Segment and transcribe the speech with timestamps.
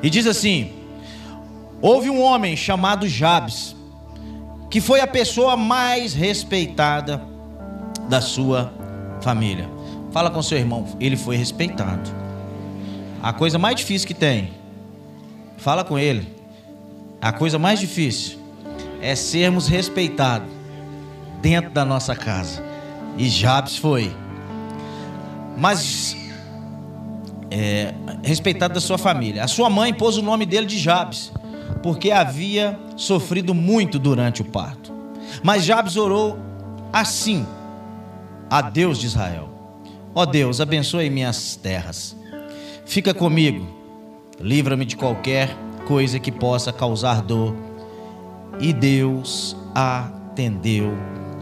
[0.00, 0.70] E diz assim:
[1.82, 3.74] Houve um homem chamado Jabes,
[4.70, 7.20] que foi a pessoa mais respeitada
[8.08, 8.72] da sua
[9.20, 9.68] família.
[10.12, 12.08] Fala com seu irmão, ele foi respeitado.
[13.20, 14.52] A coisa mais difícil que tem,
[15.56, 16.32] fala com ele.
[17.20, 18.38] A coisa mais difícil
[19.02, 20.48] é sermos respeitados
[21.42, 22.62] dentro da nossa casa.
[23.16, 24.14] E Jabes foi.
[25.56, 26.16] Mas
[27.50, 29.44] é, respeitado da sua família.
[29.44, 31.32] A sua mãe pôs o nome dele de Jabes,
[31.82, 34.92] porque havia sofrido muito durante o parto.
[35.42, 36.38] Mas Jabes orou
[36.92, 37.46] assim
[38.50, 39.48] a Deus de Israel:
[40.14, 42.16] Ó oh Deus, abençoe minhas terras.
[42.84, 43.66] Fica comigo.
[44.40, 45.54] Livra-me de qualquer
[45.86, 47.54] coisa que possa causar dor.
[48.60, 50.96] E Deus atendeu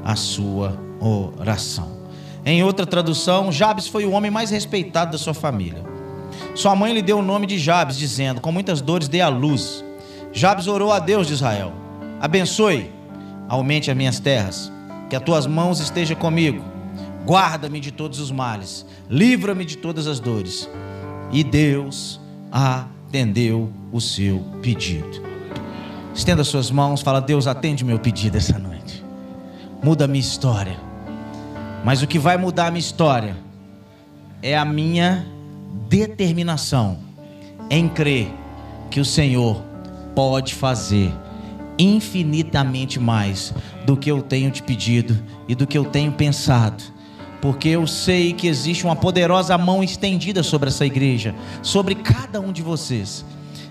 [0.04, 1.96] a sua oração.
[2.44, 5.95] Em outra tradução, Jabes foi o homem mais respeitado da sua família.
[6.54, 9.84] Sua mãe lhe deu o nome de Jabes, dizendo: Com muitas dores dei à luz.
[10.32, 11.72] Jabes orou a Deus de Israel:
[12.20, 12.90] Abençoe,
[13.48, 14.72] aumente as minhas terras,
[15.08, 16.62] que as tuas mãos estejam comigo.
[17.26, 20.68] Guarda-me de todos os males, livra-me de todas as dores.
[21.32, 22.20] E Deus
[22.52, 25.22] atendeu o seu pedido.
[26.14, 29.04] Estenda suas mãos, fala: Deus, atende meu pedido essa noite.
[29.82, 30.78] Muda a minha história.
[31.84, 33.36] Mas o que vai mudar a minha história
[34.42, 35.26] é a minha
[35.88, 36.98] determinação
[37.70, 38.32] em crer
[38.90, 39.62] que o Senhor
[40.14, 41.12] pode fazer
[41.78, 43.52] infinitamente mais
[43.84, 46.82] do que eu tenho te pedido e do que eu tenho pensado.
[47.40, 52.50] Porque eu sei que existe uma poderosa mão estendida sobre essa igreja, sobre cada um
[52.50, 53.24] de vocês.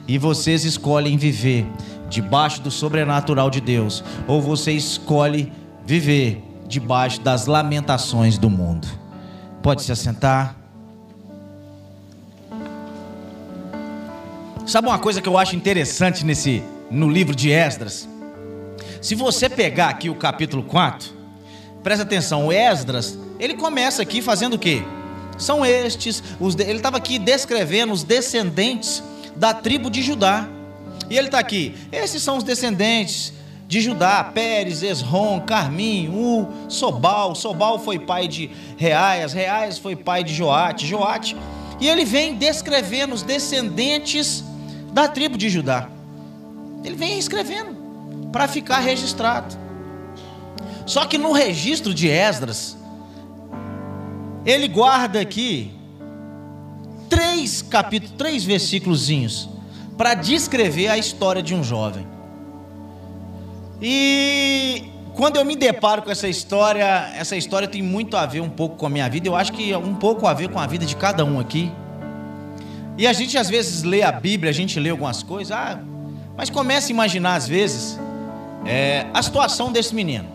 [0.07, 1.65] E vocês escolhem viver
[2.09, 5.51] debaixo do sobrenatural de Deus, ou você escolhe
[5.83, 8.87] viver debaixo das lamentações do mundo.
[9.63, 10.64] Pode se assentar.
[14.65, 18.09] Sabe uma coisa que eu acho interessante nesse no livro de Esdras?
[18.99, 21.11] Se você pegar aqui o capítulo 4,
[21.83, 24.81] presta atenção, o Esdras, ele começa aqui fazendo o quê?
[25.37, 29.03] São estes, os, ele estava aqui descrevendo os descendentes
[29.35, 30.47] da tribo de Judá.
[31.11, 33.33] E ele está aqui, esses são os descendentes
[33.67, 37.35] de Judá, Pérez, Esrom, Carmim, U, Sobal.
[37.35, 41.37] Sobal foi pai de Reaias, Reaias foi pai de Joate, Joate.
[41.79, 44.43] E ele vem descrevendo os descendentes
[44.95, 45.89] da tribo de Judá.
[46.81, 49.53] Ele vem escrevendo para ficar registrado.
[50.85, 52.77] Só que no registro de Esdras,
[54.45, 55.73] ele guarda aqui
[57.09, 59.49] três capítulos, três versículos
[59.97, 62.07] para descrever a história de um jovem.
[63.81, 68.49] E quando eu me deparo com essa história, essa história tem muito a ver um
[68.49, 69.27] pouco com a minha vida.
[69.27, 71.69] Eu acho que um pouco a ver com a vida de cada um aqui.
[72.97, 75.79] E a gente às vezes lê a Bíblia, a gente lê algumas coisas, ah,
[76.37, 77.99] mas começa a imaginar às vezes
[78.65, 80.27] é, a situação desse menino.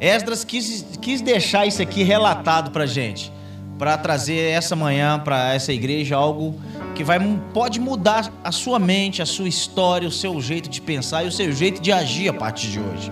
[0.00, 3.32] Esdras quis, quis deixar isso aqui relatado para gente,
[3.76, 6.60] para trazer essa manhã para essa igreja algo
[6.94, 7.18] que vai,
[7.52, 11.32] pode mudar a sua mente, a sua história, o seu jeito de pensar e o
[11.32, 13.10] seu jeito de agir a partir de hoje.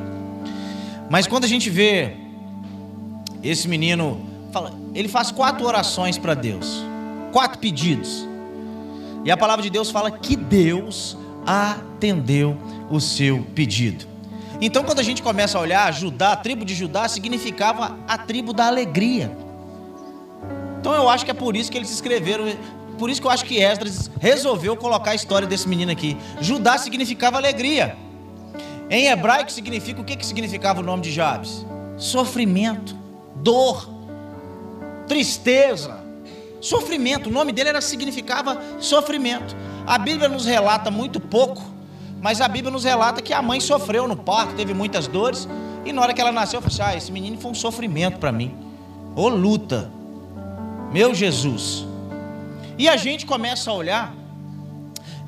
[1.10, 2.12] Mas quando a gente vê
[3.42, 4.24] esse menino,
[4.94, 6.91] ele faz quatro orações para Deus
[7.32, 8.28] quatro pedidos.
[9.24, 11.16] E a palavra de Deus fala que Deus
[11.46, 12.56] atendeu
[12.90, 14.06] o seu pedido.
[14.60, 18.52] Então, quando a gente começa a olhar, Judá, a tribo de Judá significava a tribo
[18.52, 19.36] da alegria.
[20.78, 22.44] Então, eu acho que é por isso que eles escreveram,
[22.98, 26.16] por isso que eu acho que Esdras resolveu colocar a história desse menino aqui.
[26.40, 27.96] Judá significava alegria.
[28.88, 31.64] Em hebraico significa o que, que significava o nome de Jabes?
[31.96, 32.94] Sofrimento,
[33.36, 33.88] dor,
[35.08, 36.01] tristeza,
[36.62, 39.56] Sofrimento, o nome dele era significava sofrimento.
[39.84, 41.60] A Bíblia nos relata muito pouco,
[42.20, 45.48] mas a Bíblia nos relata que a mãe sofreu no parto, teve muitas dores,
[45.84, 48.20] e na hora que ela nasceu, eu falei assim: ah, esse menino foi um sofrimento
[48.20, 48.54] para mim.
[49.16, 49.90] Ô luta,
[50.92, 51.84] meu Jesus.
[52.78, 54.14] E a gente começa a olhar,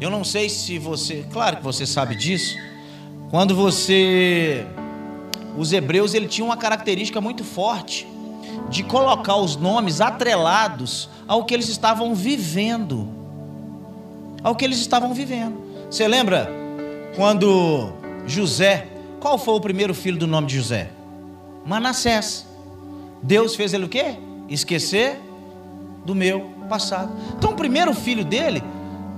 [0.00, 2.56] eu não sei se você, claro que você sabe disso,
[3.28, 4.64] quando você.
[5.58, 8.06] Os hebreus ele tinham uma característica muito forte
[8.74, 13.08] de colocar os nomes atrelados ao que eles estavam vivendo.
[14.42, 15.56] Ao que eles estavam vivendo.
[15.88, 16.50] Você lembra
[17.14, 17.92] quando
[18.26, 18.88] José,
[19.20, 20.90] qual foi o primeiro filho do nome de José?
[21.64, 22.48] Manassés.
[23.22, 24.16] Deus fez ele o quê?
[24.48, 25.20] Esquecer
[26.04, 27.12] do meu passado.
[27.38, 28.60] Então o primeiro filho dele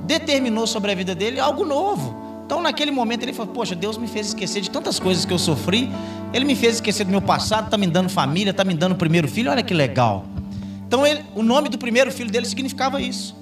[0.04, 2.26] determinou sobre a vida dele algo novo.
[2.46, 5.38] Então, naquele momento, ele falou: Poxa, Deus me fez esquecer de tantas coisas que eu
[5.38, 5.90] sofri.
[6.32, 8.96] Ele me fez esquecer do meu passado, está me dando família, está me dando o
[8.96, 9.50] primeiro filho.
[9.50, 10.26] Olha que legal.
[10.86, 13.36] Então, ele, o nome do primeiro filho dele significava isso.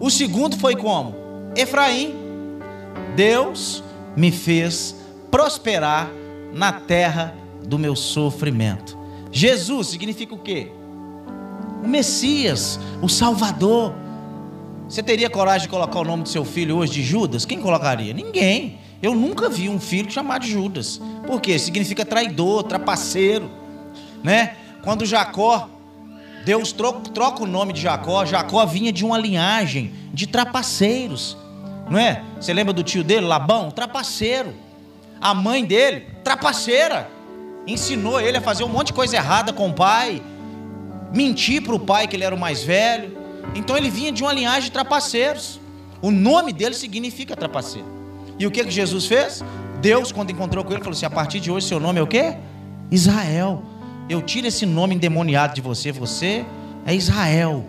[0.00, 1.14] O segundo foi como?
[1.56, 2.14] Efraim,
[3.16, 3.82] Deus
[4.16, 4.96] me fez
[5.30, 6.10] prosperar
[6.52, 7.34] na terra
[7.64, 8.96] do meu sofrimento.
[9.32, 10.70] Jesus significa o quê?
[11.82, 13.92] O Messias, o Salvador.
[14.88, 17.44] Você teria coragem de colocar o nome do seu filho hoje de Judas?
[17.44, 18.12] Quem colocaria?
[18.12, 18.78] Ninguém.
[19.04, 20.98] Eu nunca vi um filho chamado Judas.
[21.26, 21.58] Por quê?
[21.58, 23.50] Significa traidor, trapaceiro,
[24.22, 24.56] né?
[24.82, 25.68] Quando Jacó
[26.42, 28.24] Deus troca, troca o nome de Jacó.
[28.24, 31.36] Jacó vinha de uma linhagem de trapaceiros,
[31.90, 32.24] não é?
[32.40, 33.70] Você lembra do tio dele, Labão?
[33.70, 34.54] Trapaceiro.
[35.20, 37.10] A mãe dele, trapaceira.
[37.66, 40.22] Ensinou ele a fazer um monte de coisa errada com o pai,
[41.12, 43.18] mentir para o pai que ele era o mais velho.
[43.54, 45.60] Então ele vinha de uma linhagem de trapaceiros.
[46.00, 48.03] O nome dele significa trapaceiro.
[48.38, 49.44] E o que, que Jesus fez?
[49.80, 52.06] Deus, quando encontrou com ele, falou assim: a partir de hoje, seu nome é o
[52.06, 52.36] quê?
[52.90, 53.62] Israel.
[54.08, 55.92] Eu tiro esse nome endemoniado de você.
[55.92, 56.44] Você
[56.86, 57.64] é Israel.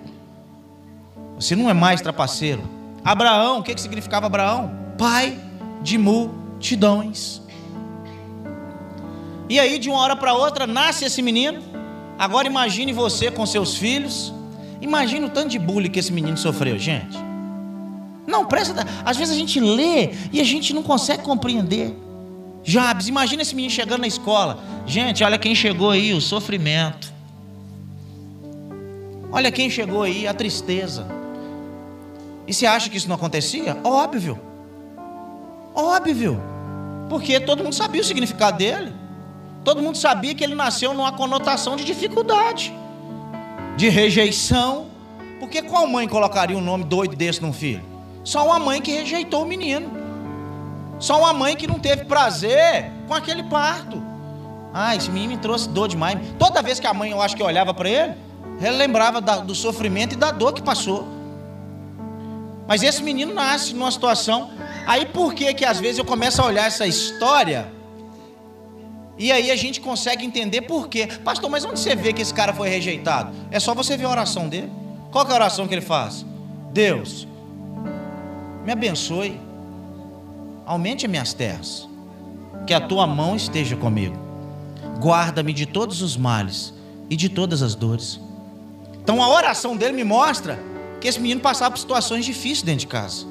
[1.35, 2.62] Você não é mais trapaceiro.
[3.03, 4.71] Abraão, o que, que significava Abraão?
[4.97, 5.38] Pai
[5.81, 7.41] de multidões.
[9.47, 11.62] E aí, de uma hora para outra, nasce esse menino.
[12.17, 14.33] Agora imagine você com seus filhos.
[14.81, 17.17] Imagine o tanto de bullying que esse menino sofreu, gente.
[18.27, 18.86] Não, presta.
[19.04, 21.95] Às vezes a gente lê e a gente não consegue compreender.
[22.63, 24.60] Jabes, imagina esse menino chegando na escola.
[24.88, 27.13] Gente, olha quem chegou aí, o sofrimento.
[29.31, 31.06] Olha quem chegou aí, a tristeza.
[32.48, 33.77] E você acha que isso não acontecia?
[33.83, 34.39] Óbvio.
[35.75, 36.42] Óbvio.
[37.10, 38.92] Porque todo mundo sabia o significado dele.
[39.63, 42.74] Todo mundo sabia que ele nasceu numa conotação de dificuldade,
[43.77, 44.88] de rejeição.
[45.39, 47.94] Porque qual mãe colocaria um nome doido desse num filho?
[48.25, 49.89] Só uma mãe que rejeitou o menino.
[51.00, 54.01] Só uma mãe que não teve prazer com aquele parto.
[54.74, 56.19] Ah, esse menino me trouxe dor demais.
[56.38, 58.13] Toda vez que a mãe, eu acho que olhava para ele,
[58.62, 61.07] ela lembrava do sofrimento e da dor que passou.
[62.68, 64.50] Mas esse menino nasce numa situação.
[64.86, 67.72] Aí por que que às vezes eu começo a olhar essa história
[69.18, 71.07] e aí a gente consegue entender por quê.
[71.24, 73.33] Pastor, mas onde você vê que esse cara foi rejeitado?
[73.50, 74.69] É só você ver a oração dele.
[75.12, 76.25] Qual é a oração que ele faz?
[76.74, 77.25] Deus,
[78.65, 79.39] me abençoe
[80.65, 81.88] aumente minhas terras,
[82.65, 84.17] que a tua mão esteja comigo.
[85.00, 86.73] Guarda-me de todos os males
[87.07, 88.19] e de todas as dores.
[89.03, 90.59] Então a oração dele me mostra
[91.00, 93.27] que esse menino passava por situações difíceis dentro de casa.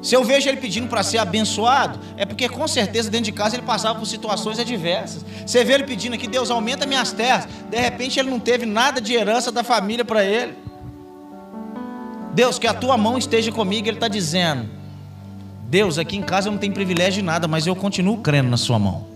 [0.00, 3.56] Se eu vejo ele pedindo para ser abençoado, é porque com certeza dentro de casa
[3.56, 5.24] ele passava por situações adversas.
[5.44, 7.46] Você vê ele pedindo aqui, Deus aumenta minhas terras.
[7.68, 10.56] De repente ele não teve nada de herança da família para ele.
[12.34, 14.68] Deus, que a tua mão esteja comigo, ele está dizendo.
[15.68, 18.56] Deus, aqui em casa eu não tenho privilégio de nada, mas eu continuo crendo na
[18.56, 19.06] Sua mão.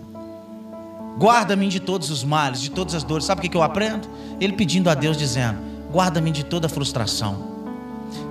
[1.17, 3.25] Guarda-me de todos os males, de todas as dores.
[3.25, 4.07] Sabe o que eu aprendo?
[4.39, 5.59] Ele pedindo a Deus, dizendo:
[5.91, 7.55] Guarda-me de toda frustração.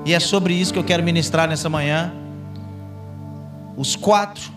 [0.04, 2.12] E é sobre isso que eu quero ministrar nessa manhã.
[3.76, 4.52] Os quatro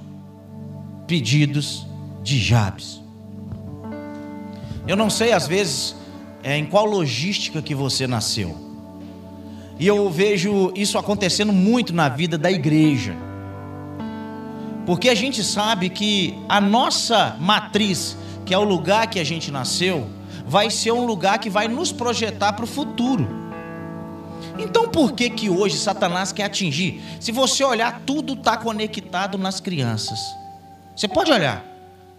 [1.08, 1.88] pedidos
[2.22, 3.02] de Jabes.
[4.86, 5.96] Eu não sei, às vezes,
[6.44, 8.67] é, em qual logística que você nasceu.
[9.80, 13.16] E eu vejo isso acontecendo muito na vida da igreja.
[14.86, 19.52] Porque a gente sabe que a nossa matriz, que é o lugar que a gente
[19.52, 20.08] nasceu,
[20.48, 23.28] vai ser um lugar que vai nos projetar para o futuro.
[24.58, 27.02] Então por que que hoje Satanás quer atingir?
[27.20, 30.20] Se você olhar, tudo está conectado nas crianças.
[30.96, 31.64] Você pode olhar.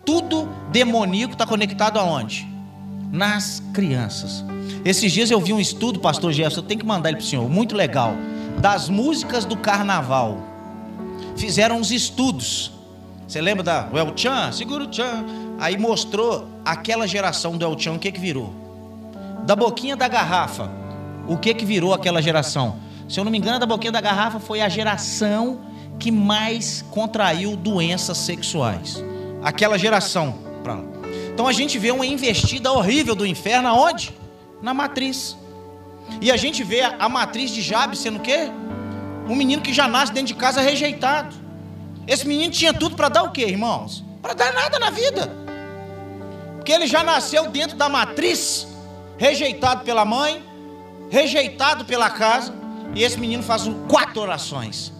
[0.04, 2.46] Tudo demoníaco está conectado aonde?
[3.10, 4.44] Nas crianças.
[4.84, 7.26] Esses dias eu vi um estudo, pastor Jefferson, eu tenho que mandar ele para o
[7.26, 8.14] senhor, muito legal.
[8.60, 10.38] Das músicas do carnaval
[11.36, 12.72] fizeram uns estudos.
[13.26, 14.52] Você lembra da El Chan?
[14.52, 15.24] Segura o Chan.
[15.58, 18.52] Aí mostrou aquela geração do El Chan, o que que virou?
[19.44, 20.70] Da boquinha da garrafa,
[21.26, 22.76] o que que virou aquela geração?
[23.08, 25.60] Se eu não me engano, da boquinha da garrafa foi a geração
[25.98, 29.02] que mais contraiu doenças sexuais.
[29.42, 30.34] Aquela geração.
[31.32, 34.12] Então a gente vê uma investida horrível do inferno aonde?
[34.62, 35.36] Na matriz.
[36.20, 38.50] E a gente vê a matriz de Jabes sendo o quê?
[39.28, 41.34] Um menino que já nasce dentro de casa rejeitado.
[42.06, 44.04] Esse menino tinha tudo para dar o quê, irmãos?
[44.22, 45.30] Para dar nada na vida.
[46.56, 48.66] Porque ele já nasceu dentro da matriz,
[49.18, 50.42] rejeitado pela mãe,
[51.10, 52.54] rejeitado pela casa.
[52.94, 54.92] E esse menino faz quatro orações.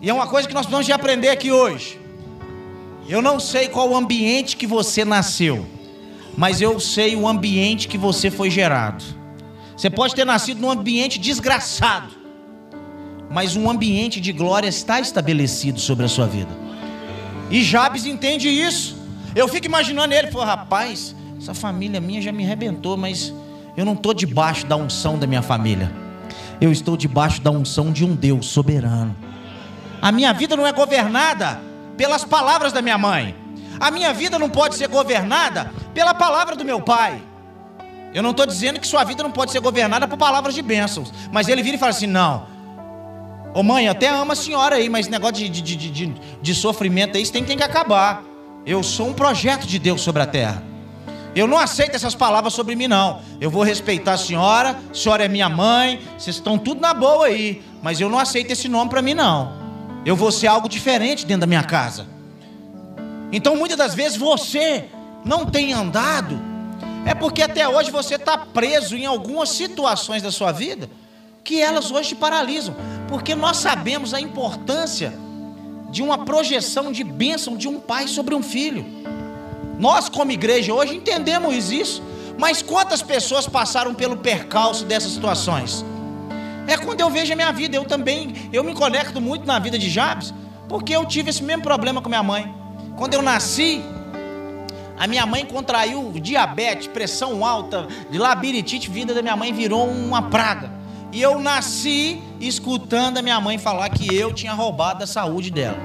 [0.00, 2.00] E é uma coisa que nós precisamos de aprender aqui hoje.
[3.08, 5.64] Eu não sei qual o ambiente que você nasceu,
[6.36, 9.04] mas eu sei o ambiente que você foi gerado.
[9.76, 12.12] Você pode ter nascido num ambiente desgraçado,
[13.30, 16.50] mas um ambiente de glória está estabelecido sobre a sua vida.
[17.50, 18.96] E Jabes entende isso.
[19.34, 23.32] Eu fico imaginando ele, falou, rapaz, essa família minha já me arrebentou, mas
[23.76, 25.90] eu não estou debaixo da unção da minha família.
[26.60, 29.16] eu estou debaixo da unção de um Deus soberano.
[30.00, 31.60] A minha vida não é governada
[31.96, 33.34] pelas palavras da minha mãe.
[33.82, 37.20] A minha vida não pode ser governada pela palavra do meu pai.
[38.14, 41.12] Eu não estou dizendo que sua vida não pode ser governada por palavras de bênçãos.
[41.32, 42.46] Mas ele vira e fala assim: não.
[43.52, 46.54] Ô mãe, até amo a senhora aí, mas esse negócio de, de, de, de, de
[46.54, 48.22] sofrimento aí, isso tem, tem que acabar.
[48.64, 50.62] Eu sou um projeto de Deus sobre a terra.
[51.34, 53.20] Eu não aceito essas palavras sobre mim, não.
[53.40, 57.26] Eu vou respeitar a senhora, a senhora é minha mãe, vocês estão tudo na boa
[57.26, 57.60] aí.
[57.82, 59.52] Mas eu não aceito esse nome para mim, não.
[60.06, 62.11] Eu vou ser algo diferente dentro da minha casa.
[63.32, 64.84] Então, muitas das vezes, você
[65.24, 66.38] não tem andado,
[67.06, 70.88] é porque até hoje você está preso em algumas situações da sua vida
[71.42, 72.74] que elas hoje te paralisam.
[73.08, 75.12] Porque nós sabemos a importância
[75.90, 78.84] de uma projeção de bênção de um pai sobre um filho.
[79.78, 82.02] Nós, como igreja, hoje entendemos isso,
[82.38, 85.84] mas quantas pessoas passaram pelo percalço dessas situações?
[86.66, 89.76] É quando eu vejo a minha vida, eu também, eu me conecto muito na vida
[89.76, 90.32] de Jabes,
[90.68, 92.61] porque eu tive esse mesmo problema com minha mãe.
[93.02, 93.82] Quando eu nasci,
[94.96, 100.70] a minha mãe contraiu diabetes, pressão alta, labirintite, vida da minha mãe virou uma praga.
[101.10, 105.78] E eu nasci escutando a minha mãe falar que eu tinha roubado a saúde dela.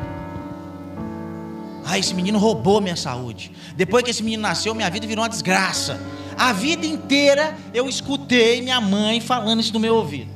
[1.84, 3.52] Ah, esse menino roubou minha saúde.
[3.76, 6.00] Depois que esse menino nasceu, minha vida virou uma desgraça.
[6.38, 10.30] A vida inteira eu escutei minha mãe falando isso no meu ouvido.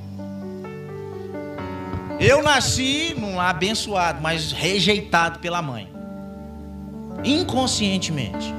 [2.20, 5.90] Eu nasci num lar abençoado, mas rejeitado pela mãe.
[7.24, 8.54] Inconscientemente.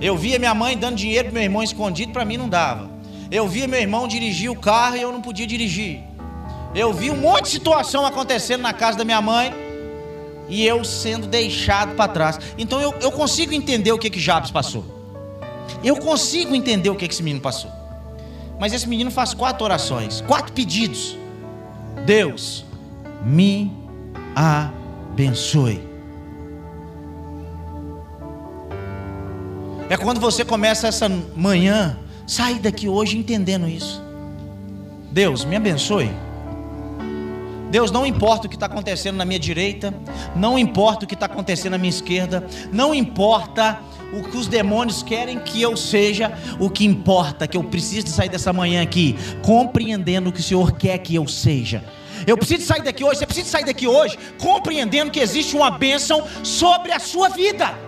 [0.00, 2.88] Eu via minha mãe dando dinheiro para meu irmão escondido, para mim não dava.
[3.30, 6.00] Eu via meu irmão dirigir o carro e eu não podia dirigir.
[6.74, 9.52] Eu vi um monte de situação acontecendo na casa da minha mãe
[10.48, 12.38] e eu sendo deixado para trás.
[12.56, 14.84] Então eu, eu consigo entender o que que Jabes passou.
[15.82, 17.70] Eu consigo entender o que, que esse menino passou.
[18.58, 21.16] Mas esse menino faz quatro orações, quatro pedidos.
[22.04, 22.64] Deus,
[23.24, 23.72] me
[24.34, 25.87] abençoe.
[29.90, 34.02] É quando você começa essa manhã, sair daqui hoje entendendo isso.
[35.10, 36.10] Deus, me abençoe.
[37.70, 39.94] Deus, não importa o que está acontecendo na minha direita,
[40.36, 43.80] não importa o que está acontecendo na minha esquerda, não importa
[44.12, 48.08] o que os demônios querem que eu seja, o que importa é que eu preciso
[48.08, 51.82] sair dessa manhã aqui, compreendendo o que o Senhor quer que eu seja.
[52.26, 56.26] Eu preciso sair daqui hoje, você precisa sair daqui hoje, compreendendo que existe uma bênção
[56.42, 57.87] sobre a sua vida.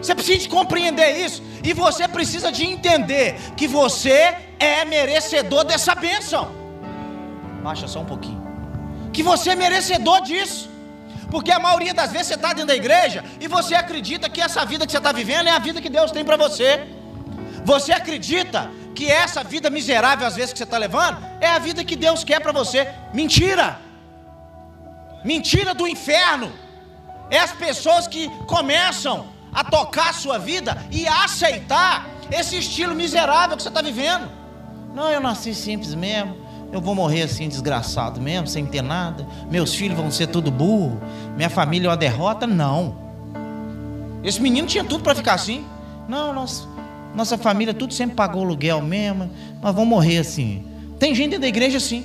[0.00, 6.50] Você precisa compreender isso, e você precisa de entender que você é merecedor dessa bênção.
[7.62, 8.50] Baixa só um pouquinho
[9.12, 10.68] que você é merecedor disso.
[11.30, 14.64] Porque a maioria das vezes você está dentro da igreja e você acredita que essa
[14.64, 16.88] vida que você está vivendo é a vida que Deus tem para você.
[17.64, 21.84] Você acredita que essa vida miserável, às vezes, que você está levando, é a vida
[21.84, 22.88] que Deus quer para você.
[23.14, 23.78] Mentira!
[25.24, 26.52] Mentira do inferno.
[27.30, 32.94] É as pessoas que começam a tocar a sua vida e a aceitar esse estilo
[32.94, 34.28] miserável que você está vivendo.
[34.94, 39.26] Não, eu nasci simples mesmo eu vou morrer assim desgraçado mesmo, sem ter nada.
[39.50, 41.00] Meus filhos vão ser tudo burro.
[41.36, 42.46] Minha família é uma derrota?
[42.46, 42.96] Não.
[44.22, 45.64] Esse menino tinha tudo para ficar assim.
[46.08, 46.68] Não, nossa,
[47.14, 49.30] nossa família tudo sempre pagou aluguel mesmo.
[49.60, 50.64] Nós vamos morrer assim.
[50.98, 52.04] Tem gente dentro da igreja assim.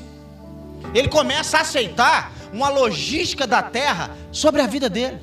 [0.93, 5.19] Ele começa a aceitar uma logística da terra sobre a vida dele.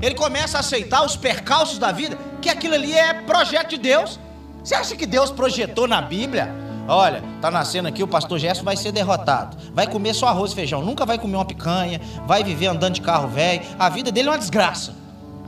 [0.00, 4.18] Ele começa a aceitar os percalços da vida, que aquilo ali é projeto de Deus.
[4.62, 8.76] Você acha que Deus projetou na Bíblia Olha, tá nascendo aqui, o pastor Gerson vai
[8.76, 9.56] ser derrotado.
[9.72, 13.00] Vai comer só arroz e feijão, nunca vai comer uma picanha, vai viver andando de
[13.00, 13.62] carro velho.
[13.78, 14.94] A vida dele é uma desgraça.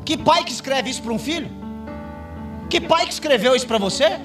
[0.05, 1.51] Que pai que escreve isso para um filho?
[2.71, 4.21] Que pai que escreveu isso para você?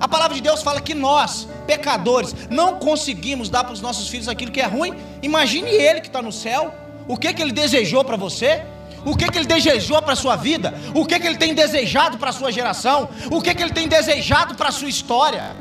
[0.00, 4.28] A palavra de Deus fala que nós, pecadores, não conseguimos dar para os nossos filhos
[4.28, 4.94] aquilo que é ruim.
[5.22, 6.74] Imagine ele que está no céu,
[7.06, 8.64] o que, que ele desejou para você,
[9.04, 12.18] o que, que ele desejou para a sua vida, o que, que ele tem desejado
[12.18, 15.56] para a sua geração, o que, que ele tem desejado para a sua história.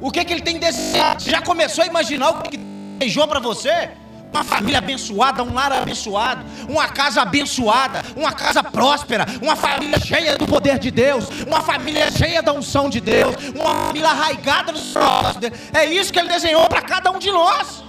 [0.00, 1.22] O que, que ele tem desejado?
[1.22, 3.90] Você já começou a imaginar o que desejou para você?
[4.32, 10.36] Uma família abençoada, um lar abençoado, uma casa abençoada, uma casa próspera, uma família cheia
[10.36, 14.92] do poder de Deus, uma família cheia da unção de Deus, uma família arraigada nos
[14.92, 15.56] propósitos dele.
[15.72, 17.82] É isso que ele desenhou para cada um de nós.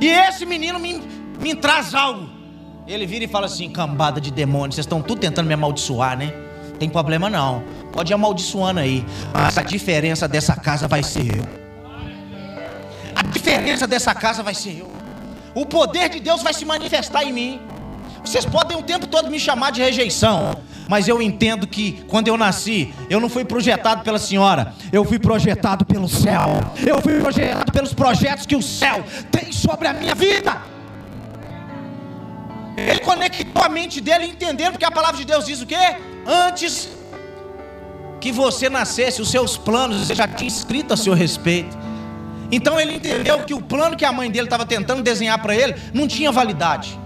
[0.00, 1.00] E esse menino me,
[1.38, 2.33] me traz algo.
[2.86, 6.32] Ele vira e fala assim: cambada de demônios, vocês estão tudo tentando me amaldiçoar, né?
[6.78, 7.62] Tem problema não.
[7.92, 9.04] Pode ir amaldiçoando aí.
[9.32, 11.44] Mas a diferença dessa casa vai ser eu.
[13.14, 14.90] A diferença dessa casa vai ser eu.
[15.54, 17.60] O poder de Deus vai se manifestar em mim.
[18.24, 20.56] Vocês podem o tempo todo me chamar de rejeição.
[20.88, 25.18] mas eu entendo que quando eu nasci, eu não fui projetado pela senhora, eu fui
[25.18, 26.60] projetado pelo céu.
[26.86, 30.73] Eu fui projetado pelos projetos que o céu tem sobre a minha vida.
[32.76, 35.96] Ele conectou a mente dele entendendo porque a palavra de Deus diz o quê?
[36.26, 36.88] Antes
[38.20, 41.76] que você nascesse, os seus planos já tinha escrito a seu respeito.
[42.50, 45.74] Então ele entendeu que o plano que a mãe dele estava tentando desenhar para ele
[45.92, 46.98] não tinha validade.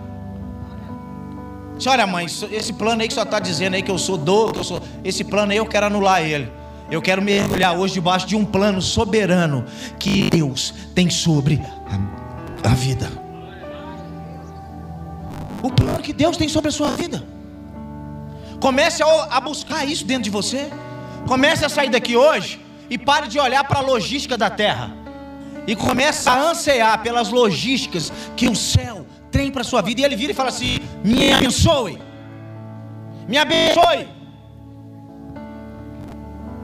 [1.86, 4.58] Olha, mãe, esse plano aí que só está dizendo aí que eu sou do, que
[4.58, 4.82] eu sou.
[5.04, 6.50] Esse plano aí eu quero anular ele.
[6.90, 9.64] Eu quero mergulhar hoje debaixo de um plano soberano
[9.98, 11.60] que Deus tem sobre
[12.64, 13.27] a vida.
[15.62, 17.22] O plano que Deus tem sobre a sua vida.
[18.60, 20.70] Comece a, buscar isso dentro de você.
[21.26, 22.60] Comece a sair daqui hoje
[22.90, 24.90] e pare de olhar para a logística da terra.
[25.66, 30.00] E comece a ansear pelas logísticas que o céu tem para a sua vida.
[30.00, 32.00] E ele vira e fala assim: Me abençoe.
[33.28, 34.08] Me abençoe.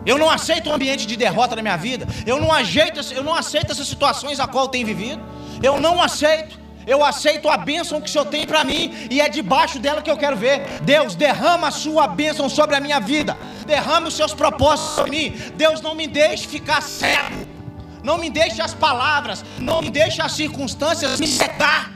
[0.06, 2.06] Eu não aceito um ambiente de derrota na minha vida.
[2.26, 5.22] Eu não aceito, eu não aceito essas situações a qual eu tenho vivido.
[5.62, 6.63] Eu não aceito.
[6.86, 10.10] Eu aceito a bênção que o Senhor tem para mim e é debaixo dela que
[10.10, 10.80] eu quero ver.
[10.82, 13.36] Deus, derrama a sua bênção sobre a minha vida.
[13.66, 15.36] Derrame os seus propósitos sobre mim.
[15.56, 17.54] Deus, não me deixe ficar cego.
[18.02, 21.90] Não me deixe as palavras, não me deixe as circunstâncias me cegar.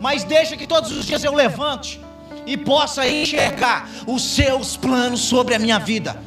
[0.00, 2.00] Mas deixa que todos os dias eu levante
[2.44, 6.20] e possa enxergar os seus planos sobre a minha vida.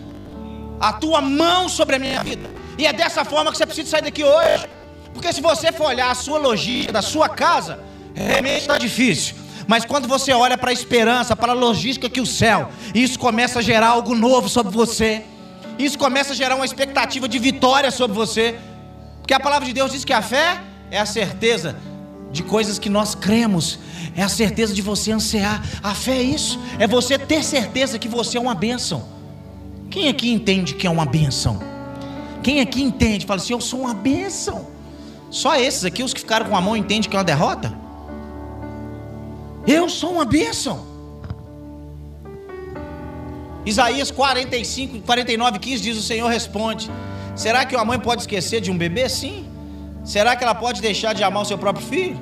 [0.79, 2.49] A tua mão sobre a minha vida.
[2.77, 4.69] E é dessa forma que você precisa sair daqui hoje.
[5.13, 7.79] Porque se você for olhar a sua logística da sua casa,
[8.25, 9.35] realmente está difícil.
[9.67, 13.59] Mas quando você olha para a esperança, para a logística que o céu, isso começa
[13.59, 15.23] a gerar algo novo sobre você.
[15.77, 18.55] Isso começa a gerar uma expectativa de vitória sobre você.
[19.19, 21.75] Porque a palavra de Deus diz que a fé é a certeza
[22.31, 23.79] de coisas que nós cremos,
[24.15, 25.61] é a certeza de você ansiar.
[25.83, 29.03] A fé é isso, é você ter certeza que você é uma bênção.
[29.89, 31.59] Quem aqui entende que é uma bênção?
[32.41, 34.67] Quem aqui entende, fala assim: Eu sou uma bênção.
[35.29, 37.86] Só esses aqui, os que ficaram com a mão, entendem que é uma derrota?
[39.67, 40.85] Eu sou uma bênção.
[43.65, 46.89] Isaías 45, 49, 15 diz: O Senhor responde:
[47.35, 49.09] Será que uma mãe pode esquecer de um bebê?
[49.09, 49.45] Sim.
[50.05, 52.17] Será que ela pode deixar de amar o seu próprio filho?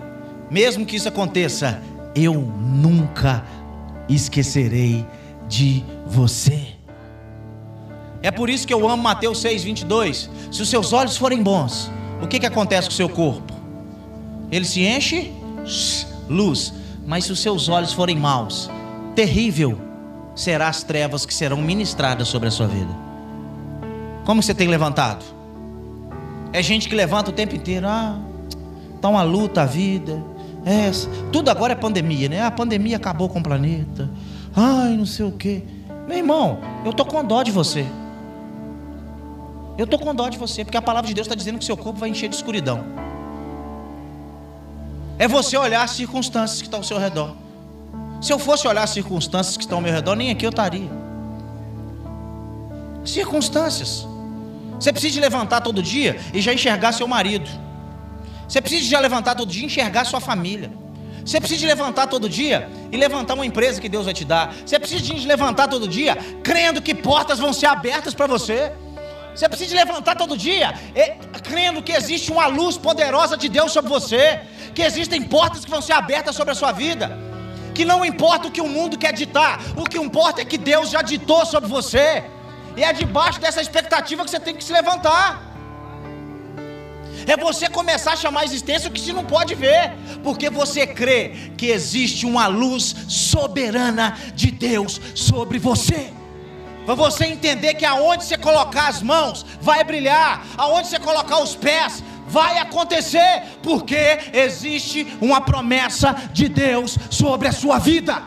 [0.50, 1.80] Mesmo que isso aconteça,
[2.16, 3.46] eu nunca
[4.10, 5.06] esquecerei
[5.48, 6.76] de você.
[8.24, 10.30] É por isso que eu amo Mateus 6, 22.
[10.52, 11.92] Se os seus olhos forem bons,
[12.24, 13.54] o que, que acontece com o seu corpo?
[14.52, 15.32] Ele se enche,
[16.28, 16.74] luz.
[17.06, 18.70] Mas se os seus olhos forem maus,
[19.16, 19.80] terrível
[20.36, 22.94] será as trevas que serão ministradas sobre a sua vida.
[24.26, 25.24] Como você tem levantado?
[26.52, 28.18] É gente que levanta o tempo inteiro, ah,
[29.00, 30.22] tá uma luta a vida.
[30.66, 30.90] É,
[31.32, 32.42] tudo agora é pandemia, né?
[32.44, 34.10] A pandemia acabou com o planeta.
[34.56, 35.62] Ai, não sei o quê.
[36.08, 37.86] Meu irmão, eu tô com dó de você.
[39.78, 41.76] Eu tô com dó de você, porque a palavra de Deus está dizendo que seu
[41.76, 43.05] corpo vai encher de escuridão.
[45.18, 47.36] É você olhar as circunstâncias que estão ao seu redor.
[48.22, 50.90] Se eu fosse olhar as circunstâncias que estão ao meu redor, nem aqui eu estaria.
[53.06, 54.08] Circunstâncias.
[54.80, 57.50] Você precisa levantar todo dia e já enxergar seu marido.
[58.48, 60.72] Você precisa já levantar todo dia e enxergar sua família.
[61.26, 64.54] Você precisa levantar todo dia e levantar uma empresa que Deus vai te dar.
[64.66, 68.72] Você precisa levantar todo dia crendo que portas vão ser abertas para você.
[69.36, 70.74] Você precisa levantar todo dia
[71.44, 74.42] crendo que existe uma luz poderosa de Deus sobre você
[74.74, 77.18] que existem portas que vão ser abertas sobre a sua vida.
[77.74, 80.90] Que não importa o que o mundo quer ditar, o que importa é que Deus
[80.90, 82.24] já ditou sobre você.
[82.78, 85.28] E é debaixo dessa expectativa que você tem que se levantar.
[87.28, 89.94] É você começar a chamar a existência o que você não pode ver,
[90.24, 96.12] porque você crê que existe uma luz soberana de Deus sobre você.
[96.86, 101.56] Para você entender que aonde você colocar as mãos vai brilhar, aonde você colocar os
[101.56, 108.22] pés vai acontecer, porque existe uma promessa de Deus sobre a sua vida.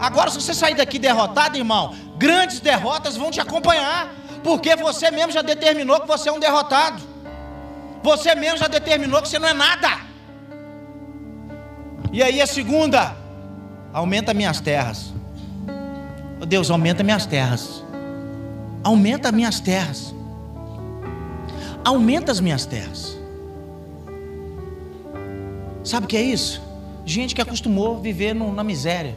[0.00, 5.32] Agora, se você sair daqui derrotado, irmão, grandes derrotas vão te acompanhar, porque você mesmo
[5.32, 7.00] já determinou que você é um derrotado,
[8.02, 10.00] você mesmo já determinou que você não é nada.
[12.10, 13.16] E aí, a segunda,
[13.92, 15.12] aumenta minhas terras.
[16.42, 17.84] Oh Deus, aumenta minhas terras.
[18.82, 20.12] Aumenta minhas terras
[21.84, 23.18] aumenta as minhas terras.
[25.84, 26.62] Sabe o que é isso?
[27.04, 29.16] Gente que acostumou viver no, na miséria.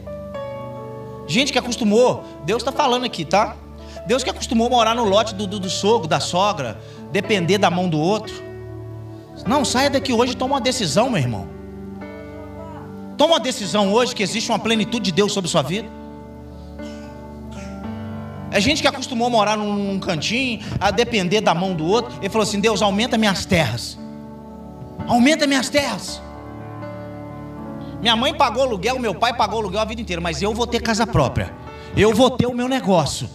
[1.26, 3.56] Gente que acostumou, Deus está falando aqui, tá?
[4.06, 6.78] Deus que acostumou morar no lote do, do, do sogro, da sogra,
[7.12, 8.34] depender da mão do outro.
[9.46, 11.48] Não, saia daqui hoje e toma uma decisão, meu irmão.
[13.16, 15.88] Toma uma decisão hoje que existe uma plenitude de Deus sobre sua vida.
[18.56, 22.16] É gente que acostumou a morar num, num cantinho, a depender da mão do outro.
[22.22, 23.98] Ele falou assim: Deus, aumenta minhas terras.
[25.06, 26.22] Aumenta minhas terras.
[28.00, 30.80] Minha mãe pagou aluguel, meu pai pagou aluguel a vida inteira, mas eu vou ter
[30.80, 31.52] casa própria.
[31.94, 33.28] Eu vou ter o meu negócio.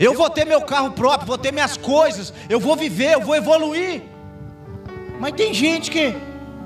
[0.00, 3.36] Eu vou ter meu carro próprio, vou ter minhas coisas, eu vou viver, eu vou
[3.36, 4.02] evoluir.
[5.20, 6.12] Mas tem gente que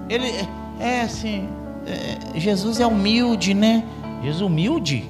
[0.09, 0.33] ele
[0.81, 1.51] é assim,
[1.87, 3.85] é, Jesus é humilde, né?
[4.23, 5.05] Jesus humilde.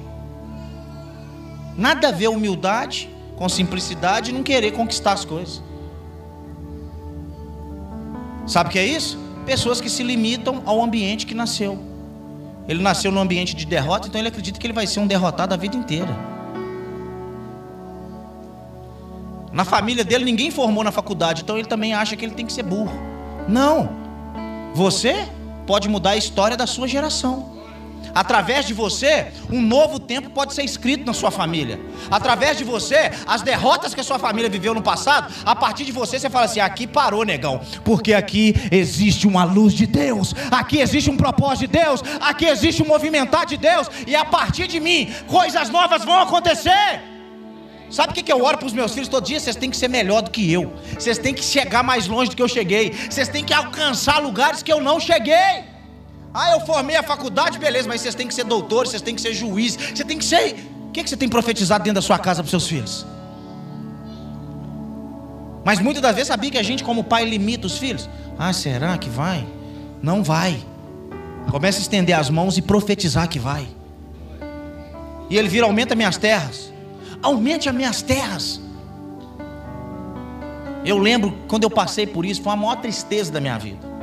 [1.77, 5.61] Nada a ver humildade com simplicidade e não querer conquistar as coisas.
[8.47, 9.17] Sabe o que é isso?
[9.45, 11.77] Pessoas que se limitam ao ambiente que nasceu.
[12.67, 15.53] Ele nasceu num ambiente de derrota, então ele acredita que ele vai ser um derrotado
[15.53, 16.15] a vida inteira.
[19.51, 22.53] Na família dele ninguém formou na faculdade, então ele também acha que ele tem que
[22.53, 22.91] ser burro.
[23.47, 23.89] Não.
[24.73, 25.27] Você
[25.65, 27.54] pode mudar a história da sua geração.
[28.15, 31.77] Através de você, um novo tempo pode ser escrito na sua família.
[32.09, 35.91] Através de você, as derrotas que a sua família viveu no passado, a partir de
[35.91, 40.79] você, você fala assim: aqui parou, negão, porque aqui existe uma luz de Deus, aqui
[40.79, 44.79] existe um propósito de Deus, aqui existe um movimentar de Deus, e a partir de
[44.79, 47.01] mim, coisas novas vão acontecer.
[47.89, 49.39] Sabe o que, eu oro para os meus filhos todo dia?
[49.39, 50.73] Vocês têm que ser melhor do que eu.
[50.97, 52.91] Vocês têm que chegar mais longe do que eu cheguei.
[52.91, 55.74] Vocês têm que alcançar lugares que eu não cheguei.
[56.37, 59.21] Ah, eu formei a faculdade, beleza, mas vocês têm que ser doutores, vocês têm que
[59.21, 60.55] ser juízes, você tem que ser.
[60.87, 63.05] O que, que você tem profetizado dentro da sua casa para os seus filhos?
[65.63, 68.09] Mas muitas das vezes sabia que a gente, como pai, limita os filhos.
[68.37, 69.47] Ah, será que vai?
[70.01, 70.61] Não vai.
[71.49, 73.67] Começa a estender as mãos e profetizar que vai.
[75.29, 76.75] E ele vira, aumenta minhas terras
[77.25, 78.61] aumente as minhas terras.
[80.85, 83.94] Eu lembro quando eu passei por isso, foi a maior tristeza da minha vida.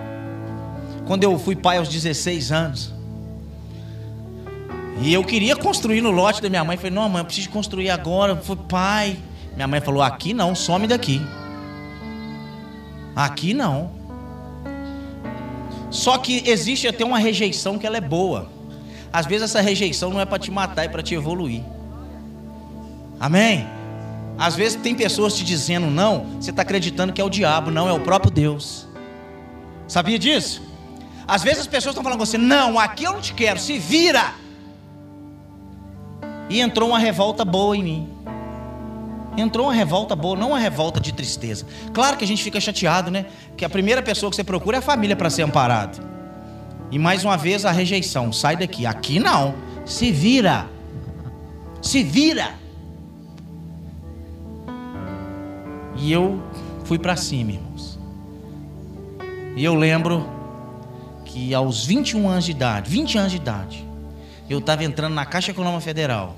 [1.06, 2.92] Quando eu fui pai aos 16 anos.
[5.00, 6.76] E eu queria construir no lote da minha mãe.
[6.76, 8.36] Falei, não, mãe, eu preciso construir agora.
[8.36, 9.18] Falei, pai.
[9.54, 11.20] Minha mãe falou, aqui não, some daqui.
[13.14, 13.90] Aqui não.
[15.90, 18.48] Só que existe até uma rejeição que ela é boa.
[19.12, 21.62] Às vezes essa rejeição não é para te matar, é para te evoluir.
[23.20, 23.66] Amém?
[24.38, 27.86] Às vezes tem pessoas te dizendo não, você está acreditando que é o diabo, não,
[27.88, 28.88] é o próprio Deus.
[29.86, 30.62] Sabia disso?
[31.26, 33.78] Às vezes as pessoas estão falando com você, não, aqui eu não te quero, se
[33.78, 34.34] vira.
[36.48, 38.08] E entrou uma revolta boa em mim.
[39.36, 41.66] Entrou uma revolta boa, não uma revolta de tristeza.
[41.94, 43.26] Claro que a gente fica chateado, né?
[43.56, 46.06] Que a primeira pessoa que você procura é a família para ser amparado.
[46.90, 48.84] E mais uma vez a rejeição, sai daqui.
[48.84, 49.54] Aqui não.
[49.86, 50.66] Se vira.
[51.80, 52.54] Se vira.
[55.96, 56.42] E eu
[56.84, 57.98] fui para cima, irmãos.
[59.56, 60.28] E eu lembro
[61.32, 63.84] que aos 21 anos de idade, 20 anos de idade,
[64.50, 66.36] eu estava entrando na Caixa Econômica Federal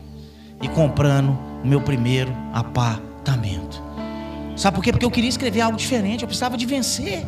[0.63, 3.83] e comprando o meu primeiro apartamento.
[4.57, 4.93] Sabe por quê?
[4.93, 7.27] Porque eu queria escrever algo diferente, eu precisava de vencer.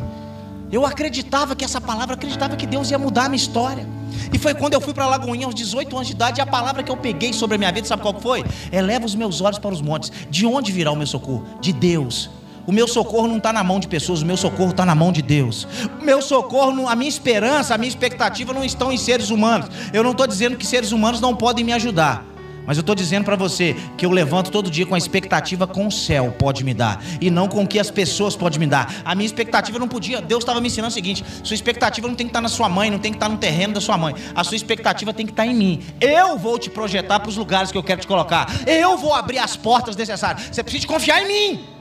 [0.71, 3.85] Eu acreditava que essa palavra, acreditava que Deus ia mudar a minha história.
[4.31, 6.83] E foi quando eu fui para Lagoinha aos 18 anos de idade, e a palavra
[6.83, 8.45] que eu peguei sobre a minha vida, sabe qual foi?
[8.71, 10.09] Eleva os meus olhos para os montes.
[10.29, 11.45] De onde virá o meu socorro?
[11.59, 12.29] De Deus.
[12.67, 15.09] O meu socorro não está na mão de pessoas, o meu socorro está na mão
[15.09, 15.65] de Deus.
[16.01, 19.69] O meu socorro, a minha esperança, a minha expectativa não estão em seres humanos.
[19.93, 22.25] Eu não estou dizendo que seres humanos não podem me ajudar.
[22.65, 25.87] Mas eu estou dizendo para você que eu levanto todo dia com a expectativa com
[25.87, 28.93] o céu pode me dar e não com o que as pessoas podem me dar.
[29.05, 30.21] A minha expectativa não podia.
[30.21, 32.67] Deus estava me ensinando o seguinte: sua expectativa não tem que estar tá na sua
[32.67, 34.13] mãe, não tem que estar tá no terreno da sua mãe.
[34.35, 35.81] A sua expectativa tem que estar tá em mim.
[36.01, 38.51] Eu vou te projetar para os lugares que eu quero te colocar.
[38.67, 40.49] Eu vou abrir as portas necessárias.
[40.51, 41.76] Você precisa confiar em mim.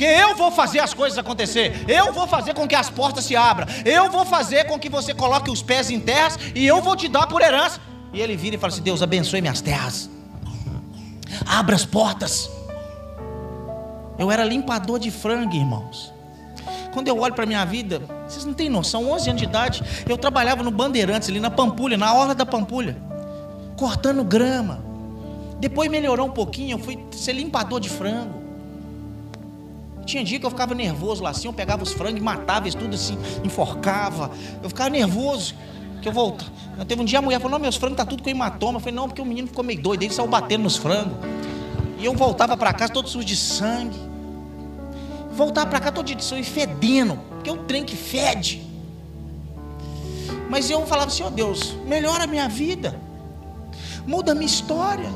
[0.00, 1.84] Porque eu vou fazer as coisas acontecer.
[1.86, 3.66] Eu vou fazer com que as portas se abram.
[3.84, 7.06] Eu vou fazer com que você coloque os pés em terras e eu vou te
[7.06, 7.78] dar por herança.
[8.10, 10.08] E ele vira e fala assim: Deus abençoe minhas terras,
[11.44, 12.50] abra as portas.
[14.18, 16.10] Eu era limpador de frango, irmãos.
[16.94, 19.82] Quando eu olho para a minha vida, vocês não têm noção, 11 anos de idade,
[20.08, 22.96] eu trabalhava no Bandeirantes, ali na Pampulha, na orla da Pampulha,
[23.76, 24.82] cortando grama.
[25.58, 28.39] Depois melhorou um pouquinho, eu fui ser limpador de frango.
[30.04, 32.94] Tinha dia que eu ficava nervoso lá assim, eu pegava os frangos matava isso tudo
[32.94, 34.30] assim, enforcava.
[34.62, 35.54] Eu ficava nervoso
[36.00, 36.50] que eu volto.
[36.88, 38.76] Teve um dia a mulher falou: Não, meus frangos tá tudo com hematoma.
[38.76, 41.16] Eu falei: Não, porque o menino ficou meio doido, ele saiu batendo nos frangos.
[41.98, 43.98] E eu voltava para casa todo sujo de sangue.
[45.32, 48.66] Voltava para cá todo dia de sangue, fedendo, porque é um trem que fede.
[50.48, 52.98] Mas eu falava assim: Ó oh, Deus, melhora a minha vida,
[54.06, 55.08] muda a minha história.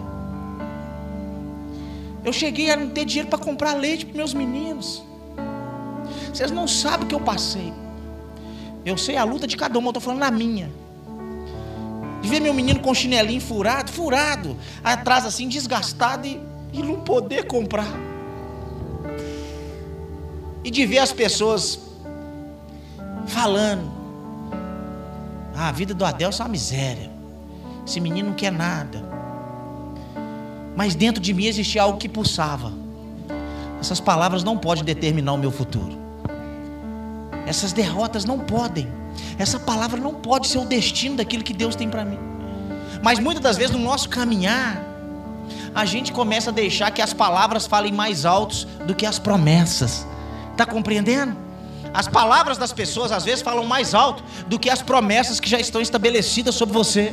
[2.25, 5.03] Eu cheguei a não ter dinheiro para comprar leite para meus meninos.
[6.33, 7.73] Vocês não sabem o que eu passei.
[8.85, 10.71] Eu sei a luta de cada um, eu estou falando na minha.
[12.23, 16.41] De ver meu menino com chinelinho furado, furado, atrás assim, desgastado, e
[16.75, 17.95] e não poder comprar.
[20.65, 21.79] E de ver as pessoas
[23.29, 23.91] falando:
[25.55, 27.11] ah, a vida do Adelson é uma miséria.
[27.87, 29.14] Esse menino não quer nada.
[30.77, 32.73] Mas dentro de mim existia algo que pulsava.
[33.81, 35.99] Essas palavras não podem determinar o meu futuro.
[37.47, 38.89] Essas derrotas não podem.
[39.39, 42.19] Essa palavra não pode ser o destino daquilo que Deus tem para mim.
[43.03, 44.83] Mas muitas das vezes no nosso caminhar,
[45.75, 50.07] a gente começa a deixar que as palavras falem mais altos do que as promessas.
[50.53, 51.37] Está compreendendo?
[51.93, 55.61] As palavras das pessoas às vezes falam mais alto do que as promessas que já
[55.61, 57.13] estão estabelecidas sobre você.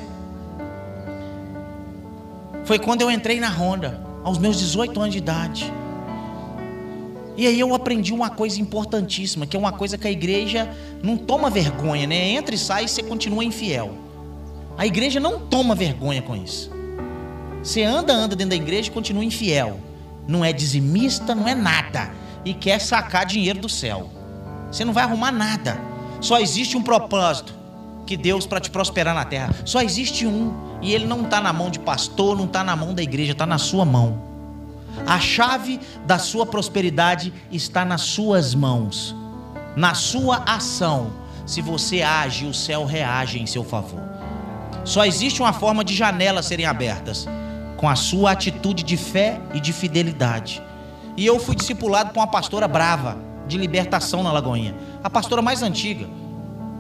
[2.64, 5.74] Foi quando eu entrei na Honda, aos meus 18 anos de idade.
[7.36, 10.70] E aí eu aprendi uma coisa importantíssima, que é uma coisa que a igreja
[11.02, 12.30] não toma vergonha, né?
[12.30, 13.92] Entra e sai e você continua infiel.
[14.78, 16.72] A igreja não toma vergonha com isso.
[17.64, 19.80] Você anda, anda dentro da igreja e continua infiel.
[20.28, 22.12] Não é dizimista, não é nada.
[22.46, 24.10] E quer sacar dinheiro do céu.
[24.72, 25.80] Você não vai arrumar nada.
[26.20, 27.61] Só existe um propósito
[28.06, 29.54] que Deus para te prosperar na terra.
[29.66, 30.54] Só existe um.
[30.82, 33.46] E ele não está na mão de pastor, não está na mão da igreja, está
[33.46, 34.32] na sua mão.
[35.06, 39.16] A chave da sua prosperidade está nas suas mãos,
[39.76, 41.12] na sua ação.
[41.46, 44.02] Se você age, o céu reage em seu favor.
[44.84, 47.28] Só existe uma forma de janelas serem abertas:
[47.78, 50.62] com a sua atitude de fé e de fidelidade.
[51.18, 54.76] E eu fui discipulado por uma pastora brava, de libertação na Lagoinha.
[55.04, 56.08] A pastora mais antiga,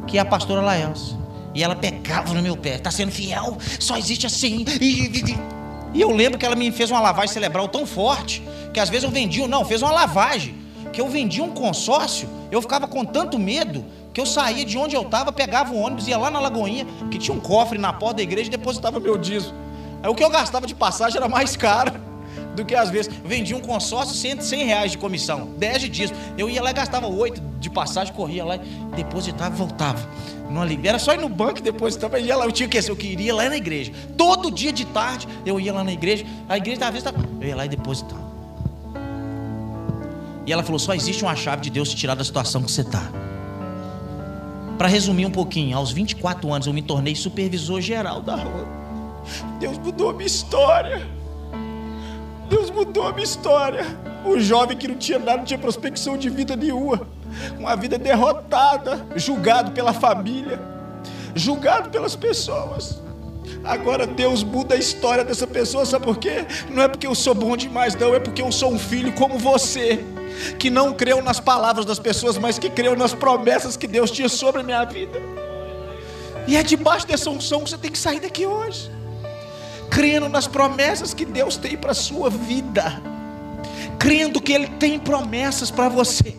[0.07, 1.15] que é a pastora Laels.
[1.53, 3.57] E ela pegava no meu pé: está sendo fiel?
[3.79, 4.65] Só existe assim.
[5.93, 8.41] E eu lembro que ela me fez uma lavagem cerebral tão forte
[8.73, 10.55] que às vezes eu vendia, não, fez uma lavagem,
[10.93, 13.83] que eu vendia um consórcio, eu ficava com tanto medo
[14.13, 17.17] que eu saía de onde eu estava, pegava um ônibus, ia lá na Lagoinha, que
[17.17, 19.53] tinha um cofre na porta da igreja e depositava meu dízimo.
[20.01, 21.91] Aí o que eu gastava de passagem era mais caro
[22.55, 23.11] do que às vezes.
[23.23, 26.19] Vendia um consórcio, 100, 100 reais de comissão, 10 de dízimo.
[26.37, 28.59] Eu ia lá e gastava 8 de passagem, corria lá,
[28.95, 30.07] depositava e voltava.
[30.49, 32.19] Não Era só ir no banco e depositava.
[32.19, 33.91] Eu ia lá, eu tinha que eu queria lá na igreja.
[34.17, 36.25] Todo dia de tarde eu ia lá na igreja.
[36.49, 37.07] A igreja às vezes
[37.39, 38.31] eu ia lá e depositava.
[40.45, 42.81] E ela falou: só existe uma chave de Deus te tirar da situação que você
[42.81, 43.09] está.
[44.77, 48.67] Para resumir um pouquinho, aos 24 anos eu me tornei supervisor geral da rua.
[49.59, 51.20] Deus mudou a minha história.
[52.51, 53.85] Deus mudou a minha história.
[54.25, 57.07] O jovem que não tinha nada, não tinha prospecção de vida nenhuma.
[57.57, 60.59] Uma vida derrotada, julgado pela família,
[61.33, 63.01] julgado pelas pessoas.
[63.63, 66.45] Agora Deus muda a história dessa pessoa, sabe por quê?
[66.69, 69.37] Não é porque eu sou bom demais, não, é porque eu sou um filho como
[69.37, 70.03] você,
[70.59, 74.27] que não creu nas palavras das pessoas, mas que creu nas promessas que Deus tinha
[74.27, 75.19] sobre a minha vida.
[76.47, 78.91] E é debaixo dessa unção que você tem que sair daqui hoje
[79.91, 82.99] crendo nas promessas que Deus tem para a sua vida,
[83.99, 86.35] crendo que Ele tem promessas para você,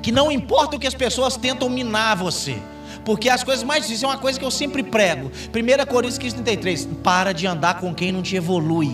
[0.00, 2.56] que não importa o que as pessoas tentam minar você,
[3.04, 5.30] porque as coisas mais difíceis é uma coisa que eu sempre prego.
[5.30, 6.88] 1 Coríntios 15, 33.
[7.04, 8.90] Para de andar com quem não te evolui.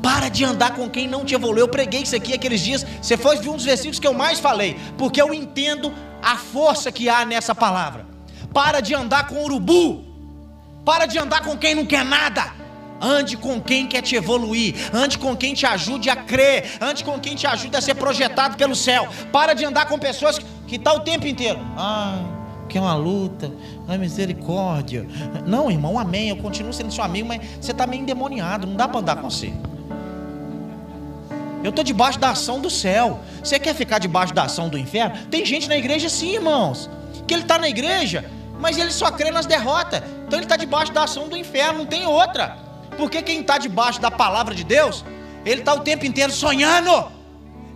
[0.00, 1.60] Para de andar com quem não te evolui.
[1.60, 2.86] Eu preguei isso aqui aqueles dias.
[3.02, 4.76] Você foi um dos versículos que eu mais falei.
[4.96, 5.92] Porque eu entendo
[6.22, 8.06] a força que há nessa palavra.
[8.54, 10.07] Para de andar com urubu.
[10.88, 12.50] Para de andar com quem não quer nada.
[12.98, 14.74] Ande com quem quer te evoluir.
[14.90, 16.78] Ande com quem te ajude a crer.
[16.80, 19.06] Ande com quem te ajude a ser projetado pelo céu.
[19.30, 21.60] Para de andar com pessoas que estão tá o tempo inteiro.
[21.76, 22.24] Ai,
[22.70, 23.52] que é uma luta.
[23.86, 25.06] Ai, misericórdia.
[25.46, 26.30] Não, irmão, amém.
[26.30, 28.66] Eu continuo sendo seu amigo, mas você está meio endemoniado.
[28.66, 29.52] Não dá para andar com você.
[31.62, 33.20] Eu estou debaixo da ação do céu.
[33.44, 35.18] Você quer ficar debaixo da ação do inferno?
[35.30, 36.88] Tem gente na igreja sim, irmãos.
[37.26, 38.24] Que ele está na igreja,
[38.58, 40.02] mas ele só crê nas derrotas.
[40.26, 42.56] Então ele está debaixo da ação do inferno, não tem outra.
[42.96, 45.04] Porque quem está debaixo da palavra de Deus,
[45.44, 47.10] ele está o tempo inteiro sonhando,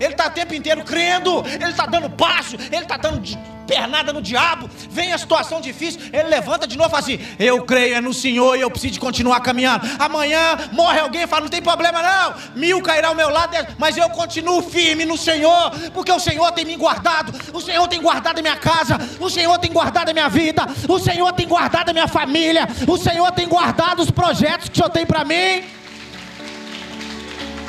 [0.03, 3.23] ele está o tempo inteiro crendo, ele está dando passo, ele está dando
[3.67, 7.63] pernada no diabo, vem a situação difícil, ele levanta de novo e fala assim: Eu
[7.63, 9.87] creio é no Senhor e eu preciso continuar caminhando.
[9.99, 13.97] Amanhã morre alguém e fala: Não tem problema não, mil cairá ao meu lado, mas
[13.97, 18.39] eu continuo firme no Senhor, porque o Senhor tem me guardado, o Senhor tem guardado
[18.39, 21.93] a minha casa, o Senhor tem guardado a minha vida, o Senhor tem guardado a
[21.93, 25.65] minha família, o Senhor tem guardado os projetos que o Senhor tem para mim.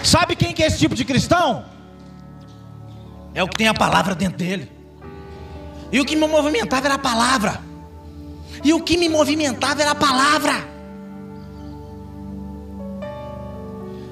[0.03, 1.72] Sabe quem que é esse tipo de cristão?
[3.33, 4.69] É o que tem a palavra dentro dele.
[5.91, 7.61] E o que me movimentava era a palavra.
[8.63, 10.53] E o que me movimentava era a palavra.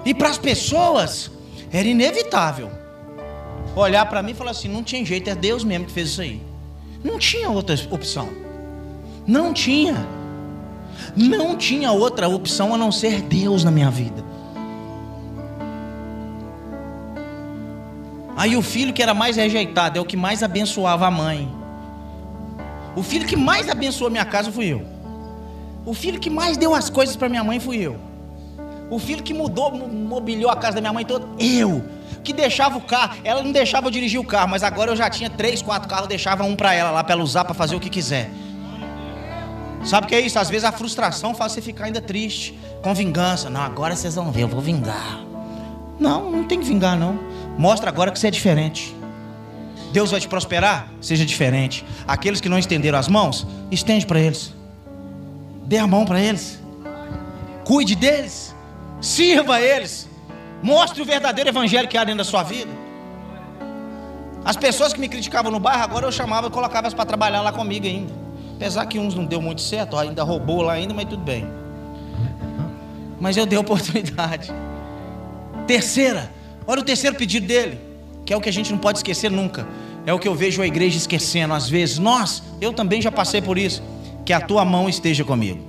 [0.05, 1.31] E para as pessoas
[1.71, 2.71] era inevitável
[3.75, 6.21] olhar para mim e falar assim: não tinha jeito, é Deus mesmo que fez isso
[6.21, 6.41] aí.
[7.03, 8.29] Não tinha outra opção.
[9.25, 9.95] Não tinha.
[11.15, 14.23] Não tinha outra opção a não ser Deus na minha vida.
[18.41, 21.47] Aí o filho que era mais rejeitado é o que mais abençoava a mãe.
[22.95, 24.81] O filho que mais abençoou minha casa fui eu.
[25.85, 27.99] O filho que mais deu as coisas para minha mãe fui eu.
[28.89, 31.85] O filho que mudou, mobiliou a casa da minha mãe toda, eu.
[32.23, 35.07] Que deixava o carro, ela não deixava eu dirigir o carro, mas agora eu já
[35.07, 37.79] tinha três, quatro carros, deixava um para ela lá, para ela usar para fazer o
[37.79, 38.31] que quiser.
[39.85, 40.39] Sabe o que é isso?
[40.39, 43.51] Às vezes a frustração faz você ficar ainda triste, com vingança.
[43.51, 45.19] Não, agora vocês vão ver, eu vou vingar.
[45.99, 47.19] Não, não tem que vingar, não.
[47.57, 48.95] Mostra agora que você é diferente.
[49.91, 50.87] Deus vai te prosperar?
[51.01, 51.85] Seja diferente.
[52.07, 54.53] Aqueles que não estenderam as mãos, estende para eles.
[55.65, 56.61] Dê a mão para eles.
[57.65, 58.55] Cuide deles.
[59.01, 60.09] Sirva eles.
[60.63, 62.71] Mostre o verdadeiro evangelho que há dentro da sua vida.
[64.43, 67.41] As pessoas que me criticavam no bairro, agora eu chamava e colocava elas para trabalhar
[67.41, 68.13] lá comigo ainda.
[68.55, 71.47] Apesar que uns não deu muito certo, ainda roubou lá ainda, mas tudo bem.
[73.19, 74.51] Mas eu dei oportunidade.
[75.67, 76.31] Terceira,
[76.67, 77.79] olha o terceiro pedido dele,
[78.25, 79.67] que é o que a gente não pode esquecer nunca.
[80.05, 81.99] É o que eu vejo a igreja esquecendo às vezes.
[81.99, 83.83] Nós, eu também já passei por isso.
[84.25, 85.59] Que a tua mão esteja comigo.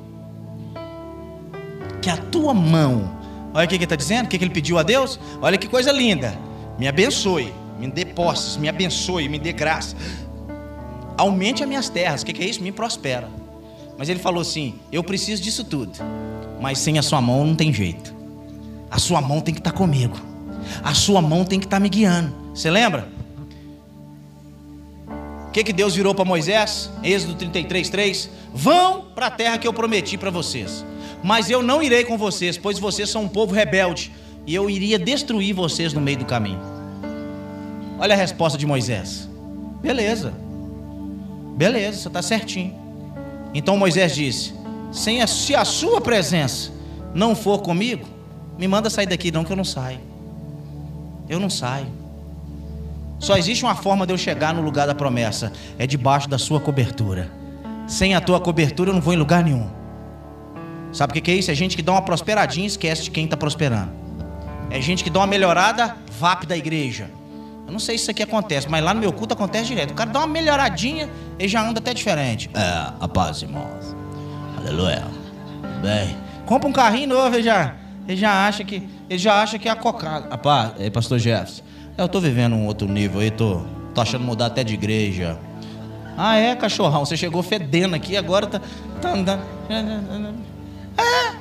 [2.00, 3.20] Que a tua mão.
[3.54, 5.20] Olha o que ele está dizendo, o que ele pediu a Deus.
[5.40, 6.36] Olha que coisa linda.
[6.78, 9.94] Me abençoe, me dê posses, me abençoe, me dê graça.
[11.18, 12.22] Aumente as minhas terras.
[12.22, 12.62] O que é isso?
[12.62, 13.28] Me prospera.
[13.98, 15.92] Mas ele falou assim: Eu preciso disso tudo.
[16.60, 18.14] Mas sem a sua mão não tem jeito.
[18.90, 20.31] A sua mão tem que estar comigo.
[20.82, 22.32] A sua mão tem que estar me guiando.
[22.54, 23.08] Você lembra?
[25.48, 26.90] O que, que Deus virou para Moisés?
[27.02, 28.30] Êxodo 33, 3.
[28.54, 30.84] Vão para a terra que eu prometi para vocês.
[31.22, 34.10] Mas eu não irei com vocês, pois vocês são um povo rebelde.
[34.46, 36.60] E eu iria destruir vocês no meio do caminho.
[37.98, 39.28] Olha a resposta de Moisés.
[39.80, 40.32] Beleza.
[41.56, 42.74] Beleza, você está certinho.
[43.54, 44.54] Então Moisés disse:
[44.90, 46.72] Sem a, se a sua presença
[47.14, 48.06] não for comigo,
[48.58, 50.00] me manda sair daqui, não, que eu não saio.
[51.32, 51.86] Eu não saio.
[53.18, 56.60] Só existe uma forma de eu chegar no lugar da promessa: é debaixo da sua
[56.60, 57.30] cobertura.
[57.86, 59.66] Sem a tua cobertura, eu não vou em lugar nenhum.
[60.92, 61.50] Sabe o que é isso?
[61.50, 63.90] É gente que dá uma prosperadinha e esquece de quem está prosperando.
[64.68, 67.10] É gente que dá uma melhorada, vape da igreja.
[67.66, 69.92] Eu não sei se isso aqui acontece, mas lá no meu culto acontece direto.
[69.92, 72.50] O cara dá uma melhoradinha e já anda até diferente.
[72.52, 73.96] É, a paz, irmãos.
[74.58, 75.06] Aleluia.
[75.80, 76.14] Bem,
[76.44, 77.74] compra um carrinho novo e já,
[78.06, 80.28] ele já acha que ele já acha que é a cocada.
[80.30, 81.62] Rapaz, é, pastor Jefferson,
[81.96, 83.62] eu tô vivendo um outro nível aí, tô,
[83.94, 85.38] tô achando mudar até de igreja.
[86.16, 88.60] Ah, é, cachorrão, você chegou fedendo aqui, agora tá,
[89.00, 89.42] tá andando.
[89.70, 91.36] É.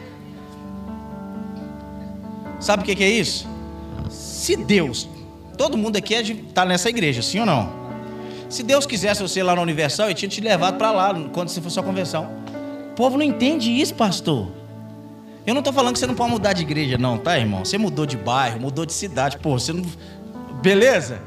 [2.59, 3.47] Sabe o que, que é isso?
[4.09, 5.09] Se Deus
[5.61, 7.71] Todo mundo aqui é de tá nessa igreja, sim ou não?
[8.49, 11.61] Se Deus quisesse você lá na Universal, ele tinha te levado para lá quando você
[11.61, 12.27] fosse sua conversão.
[12.91, 14.47] O povo não entende isso, pastor.
[15.45, 17.65] Eu não estou falando que você não pode mudar de igreja, não, tá, irmão?
[17.65, 19.83] Você mudou de bairro, mudou de cidade, pô, você não.
[20.61, 21.19] Beleza?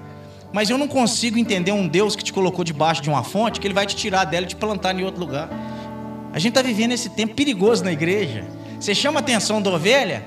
[0.52, 3.66] Mas eu não consigo entender um Deus que te colocou debaixo de uma fonte, que
[3.66, 5.48] ele vai te tirar dela e te plantar em outro lugar.
[6.32, 8.44] A gente está vivendo esse tempo perigoso na igreja.
[8.78, 10.24] Você chama a atenção da ovelha?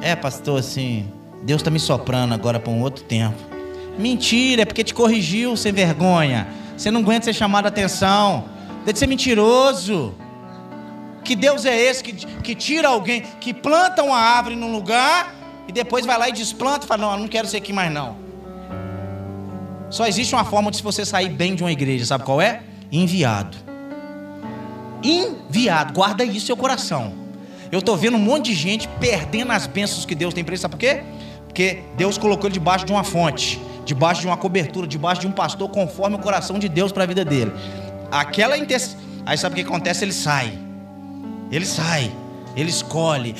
[0.00, 1.12] É, pastor, assim,
[1.44, 3.36] Deus está me soprando agora para um outro tempo.
[3.96, 6.48] Mentira, é porque te corrigiu sem vergonha.
[6.76, 8.46] Você não aguenta ser chamado a atenção.
[8.84, 10.14] Deve ser mentiroso.
[11.24, 15.34] Que Deus é esse que, que tira alguém, que planta uma árvore num lugar
[15.68, 17.92] e depois vai lá e desplanta e fala: Não, eu não quero ser aqui mais
[17.92, 18.16] não.
[19.90, 22.62] Só existe uma forma de você sair bem de uma igreja, sabe qual é?
[22.92, 23.56] Enviado.
[25.02, 27.12] Enviado, guarda isso seu coração.
[27.70, 30.60] Eu estou vendo um monte de gente perdendo as bênçãos que Deus tem para ele,
[30.60, 31.02] sabe por quê?
[31.46, 35.32] Porque Deus colocou ele debaixo de uma fonte, debaixo de uma cobertura, debaixo de um
[35.32, 37.52] pastor, conforme o coração de Deus para a vida dele.
[38.10, 38.98] Aquela intenção.
[39.24, 40.04] Aí sabe o que acontece?
[40.04, 40.67] Ele sai.
[41.50, 42.12] Ele sai.
[42.56, 43.34] Ele escolhe.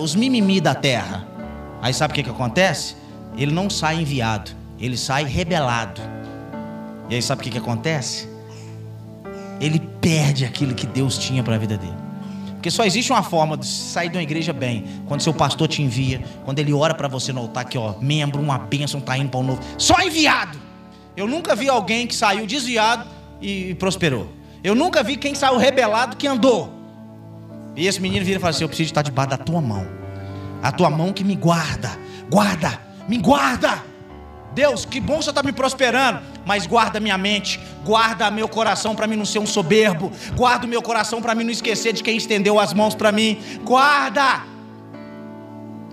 [0.00, 1.26] Os mimimi da terra.
[1.82, 2.96] Aí sabe o que, que acontece?
[3.36, 4.50] Ele não sai enviado.
[4.78, 6.00] Ele sai rebelado.
[7.08, 8.28] E aí sabe o que, que acontece?
[9.60, 12.10] Ele perde aquilo que Deus tinha para a vida dele.
[12.54, 15.80] Porque só existe uma forma de sair de uma igreja bem, quando seu pastor te
[15.80, 19.30] envia, quando ele ora para você no altar, que ó, membro, uma bênção, tá indo
[19.30, 19.62] para um novo.
[19.78, 20.58] Só enviado.
[21.16, 23.06] Eu nunca vi alguém que saiu desviado
[23.40, 24.28] e prosperou.
[24.62, 26.79] Eu nunca vi quem saiu rebelado que andou.
[27.76, 29.86] E esse menino vira e fala assim: Eu preciso estar debaixo da tua mão.
[30.62, 31.90] A tua mão que me guarda.
[32.30, 33.82] Guarda, me guarda.
[34.52, 39.06] Deus, que bom você está me prosperando, mas guarda minha mente, guarda meu coração para
[39.06, 42.16] mim não ser um soberbo, guarda o meu coração para mim não esquecer de quem
[42.16, 44.42] estendeu as mãos para mim, guarda.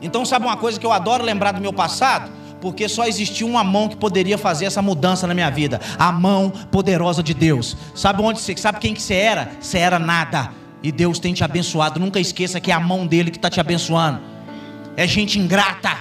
[0.01, 2.31] Então, sabe uma coisa que eu adoro lembrar do meu passado?
[2.59, 6.49] Porque só existia uma mão que poderia fazer essa mudança na minha vida, a mão
[6.71, 7.77] poderosa de Deus.
[7.93, 9.51] Sabe onde você, sabe quem que você era?
[9.59, 10.51] Você era nada.
[10.81, 11.99] E Deus tem te abençoado.
[11.99, 14.21] Nunca esqueça que é a mão dele que está te abençoando.
[14.95, 15.97] É gente ingrata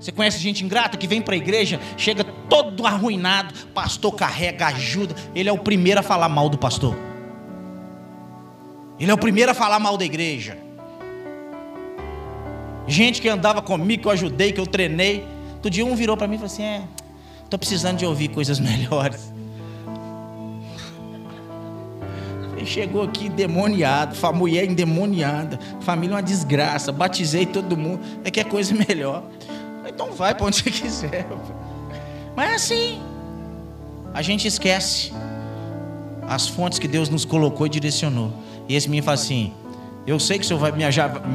[0.00, 5.14] Você conhece gente ingrata que vem para a igreja, chega todo arruinado, pastor carrega, ajuda.
[5.34, 6.96] Ele é o primeiro a falar mal do pastor.
[8.98, 10.58] Ele é o primeiro a falar mal da igreja.
[12.86, 15.26] Gente que andava comigo, que eu ajudei, que eu treinei.
[15.60, 16.82] Todo dia um virou para mim e falou assim: É,
[17.44, 19.32] estou precisando de ouvir coisas melhores.
[22.68, 28.74] Chegou aqui endemoniado, mulher endemoniada, família uma desgraça, batizei todo mundo, é que é coisa
[28.88, 29.24] melhor.
[29.88, 31.26] Então vai para onde você quiser.
[32.36, 33.02] Mas é assim.
[34.14, 35.12] A gente esquece
[36.28, 38.32] as fontes que Deus nos colocou e direcionou.
[38.68, 39.52] E esse menino fala assim:
[40.06, 40.84] Eu sei que o Senhor vai me,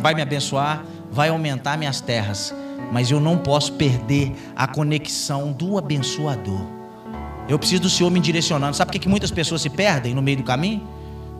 [0.02, 2.54] vai me abençoar, vai aumentar minhas terras,
[2.92, 6.62] mas eu não posso perder a conexão do abençoador.
[7.50, 8.76] Eu preciso do Senhor me direcionando.
[8.76, 10.88] Sabe por que muitas pessoas se perdem no meio do caminho?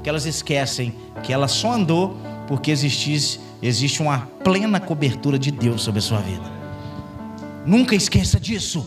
[0.04, 0.94] Porque elas esquecem
[1.24, 6.18] que ela só andou porque existe, existe uma plena cobertura de Deus sobre a sua
[6.20, 6.44] vida.
[7.66, 8.86] Nunca esqueça disso.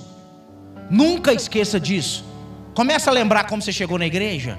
[0.91, 2.23] Nunca esqueça disso.
[2.75, 4.59] Começa a lembrar como você chegou na igreja.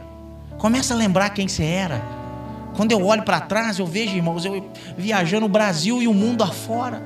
[0.58, 2.02] Começa a lembrar quem você era.
[2.76, 6.44] Quando eu olho para trás, eu vejo, irmãos, eu viajando o Brasil e o mundo
[6.44, 7.04] afora.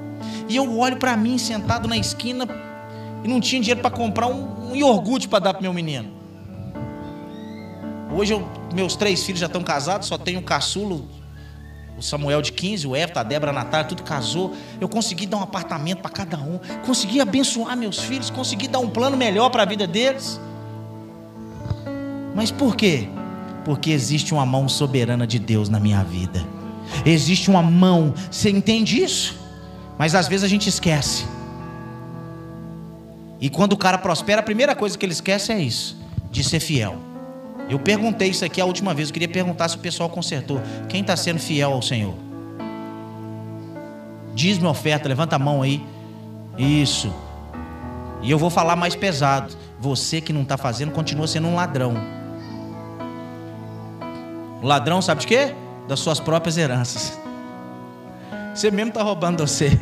[0.47, 2.47] E eu olho para mim sentado na esquina
[3.22, 6.20] e não tinha dinheiro para comprar um, um iogurte para dar para meu menino.
[8.14, 11.07] Hoje eu, meus três filhos já estão casados, só tenho o caçulo
[12.01, 14.55] o Samuel de 15, o Everton, a Débora, a Natália, tudo casou.
[14.80, 16.59] Eu consegui dar um apartamento para cada um.
[16.84, 18.32] Consegui abençoar meus filhos.
[18.32, 20.41] Consegui dar um plano melhor para a vida deles.
[22.34, 23.07] Mas por quê?
[23.64, 26.43] Porque existe uma mão soberana de Deus na minha vida.
[27.05, 29.39] Existe uma mão, você entende isso?
[29.95, 31.26] Mas às vezes a gente esquece.
[33.39, 35.95] E quando o cara prospera, a primeira coisa que ele esquece é isso:
[36.32, 37.11] de ser fiel.
[37.72, 39.07] Eu perguntei isso aqui a última vez.
[39.07, 40.59] Eu queria perguntar se o pessoal consertou.
[40.89, 42.13] Quem está sendo fiel ao Senhor?
[44.36, 45.82] Diz-me oferta, levanta a mão aí.
[46.57, 47.13] Isso.
[48.22, 49.55] E eu vou falar mais pesado.
[49.80, 51.93] Você que não está fazendo, continua sendo um ladrão.
[54.61, 55.55] ladrão, sabe de quê?
[55.88, 57.17] Das suas próprias heranças.
[58.53, 59.80] Você mesmo está roubando você.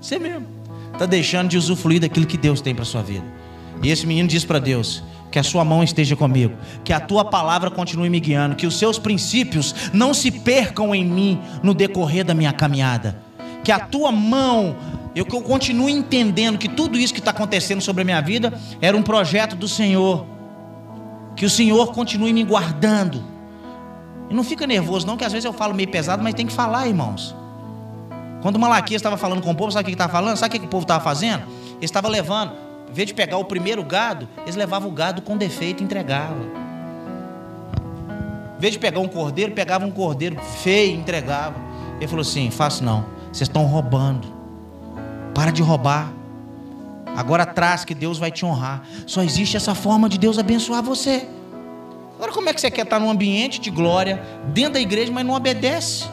[0.00, 0.46] Você mesmo.
[0.92, 3.26] Está deixando de usufruir daquilo que Deus tem para sua vida.
[3.82, 5.02] E esse menino diz para Deus:
[5.32, 6.54] que a sua mão esteja comigo,
[6.84, 11.04] que a tua palavra continue me guiando, que os seus princípios não se percam em
[11.04, 13.18] mim no decorrer da minha caminhada,
[13.64, 14.76] que a tua mão,
[15.16, 18.52] eu que eu continue entendendo que tudo isso que está acontecendo sobre a minha vida
[18.80, 20.26] era um projeto do Senhor,
[21.34, 23.24] que o Senhor continue me guardando.
[24.28, 26.52] E não fica nervoso, não, que às vezes eu falo meio pesado, mas tem que
[26.52, 27.34] falar, irmãos.
[28.42, 30.36] Quando Malaquias estava falando com o povo, sabe o que estava falando?
[30.36, 31.44] Sabe o que o povo estava fazendo?
[31.76, 32.52] Ele estava levando
[32.92, 36.42] em vez de pegar o primeiro gado, eles levavam o gado com defeito e entregavam.
[38.58, 41.58] Em vez de pegar um cordeiro, pegavam um cordeiro feio e entregavam.
[41.96, 44.28] Ele falou assim: faça não, vocês estão roubando.
[45.34, 46.12] Para de roubar.
[47.16, 48.82] Agora traz que Deus vai te honrar.
[49.06, 51.26] Só existe essa forma de Deus abençoar você.
[52.16, 54.22] Agora, como é que você quer estar num ambiente de glória,
[54.52, 56.04] dentro da igreja, mas não obedece?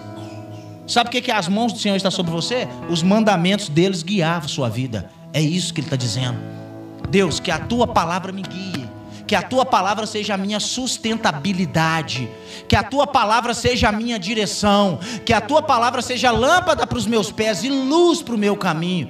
[0.87, 2.69] Sabe o que, que as mãos do Senhor estão sobre você?
[2.89, 5.11] Os mandamentos deles guiavam sua vida.
[5.33, 6.57] É isso que ele está dizendo.
[7.09, 8.89] Deus, que a tua palavra me guie,
[9.25, 12.29] que a tua palavra seja a minha sustentabilidade,
[12.67, 16.97] que a tua palavra seja a minha direção, que a tua palavra seja lâmpada para
[16.97, 19.09] os meus pés e luz para o meu caminho.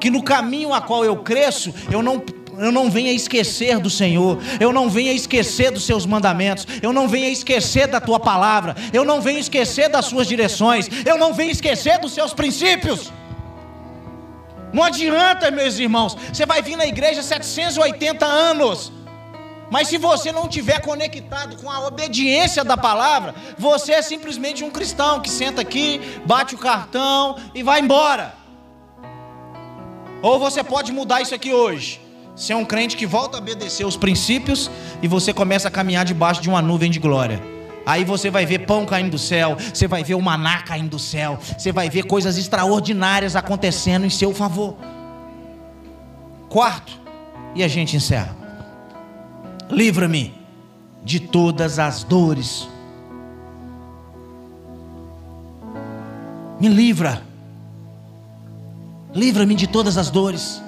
[0.00, 2.22] Que no caminho a qual eu cresço, eu não
[2.58, 7.08] eu não venha esquecer do Senhor, eu não venha esquecer dos seus mandamentos, eu não
[7.08, 11.50] venha esquecer da tua palavra, eu não venha esquecer das suas direções, eu não venha
[11.50, 13.10] esquecer dos seus princípios.
[14.72, 18.92] Não adianta, meus irmãos, você vai vir na igreja 780 anos.
[19.70, 24.70] Mas se você não tiver conectado com a obediência da palavra, você é simplesmente um
[24.70, 28.34] cristão que senta aqui, bate o cartão e vai embora.
[30.22, 32.00] Ou você pode mudar isso aqui hoje.
[32.34, 36.42] Ser um crente que volta a obedecer os princípios e você começa a caminhar debaixo
[36.42, 37.40] de uma nuvem de glória.
[37.86, 40.98] Aí você vai ver pão caindo do céu, você vai ver o maná caindo do
[40.98, 44.76] céu, você vai ver coisas extraordinárias acontecendo em seu favor.
[46.48, 47.00] Quarto,
[47.54, 48.36] e a gente encerra.
[49.70, 50.34] Livra-me
[51.02, 52.68] de todas as dores.
[56.60, 57.22] Me livra.
[59.14, 60.62] Livra-me de todas as dores.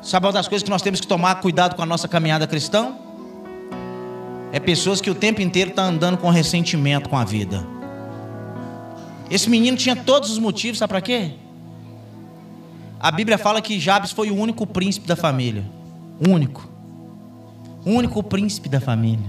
[0.00, 2.94] Sabe uma das coisas que nós temos que tomar cuidado com a nossa caminhada cristã?
[4.54, 7.66] É pessoas que o tempo inteiro estão tá andando com ressentimento com a vida.
[9.28, 11.32] Esse menino tinha todos os motivos, sabe para quê?
[13.00, 15.64] A Bíblia fala que Jabes foi o único príncipe da família.
[16.24, 16.68] Único.
[17.84, 19.26] O único príncipe da família.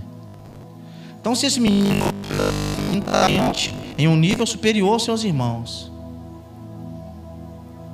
[1.20, 2.06] Então, se esse menino
[2.96, 3.26] está
[3.98, 5.92] em um nível superior aos seus irmãos,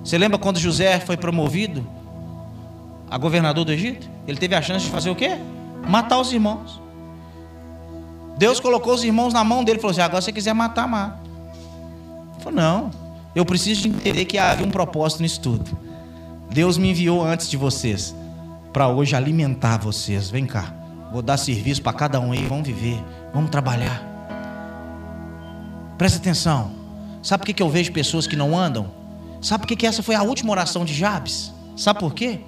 [0.03, 1.87] Você lembra quando José foi promovido
[3.09, 4.09] a governador do Egito?
[4.27, 5.37] Ele teve a chance de fazer o quê?
[5.87, 6.80] Matar os irmãos.
[8.37, 11.19] Deus colocou os irmãos na mão dele e falou assim: agora você quiser matar, mata.
[12.33, 12.91] Ele falou: não,
[13.35, 15.77] eu preciso de entender que havia um propósito nisso tudo.
[16.49, 18.15] Deus me enviou antes de vocês
[18.73, 20.29] para hoje alimentar vocês.
[20.29, 20.73] Vem cá,
[21.11, 23.01] vou dar serviço para cada um aí, vamos viver,
[23.33, 24.01] vamos trabalhar.
[25.97, 26.71] Presta atenção.
[27.21, 28.91] Sabe por que eu vejo pessoas que não andam?
[29.41, 31.53] Sabe por que essa foi a última oração de Jabes?
[31.77, 32.39] Sabe por quê?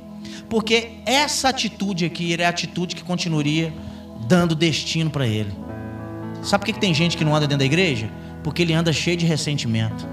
[0.49, 3.73] Porque essa atitude aqui é a atitude que continuaria
[4.27, 5.51] dando destino para ele.
[6.43, 8.09] Sabe por que tem gente que não anda dentro da igreja?
[8.43, 10.05] Porque ele anda cheio de ressentimento.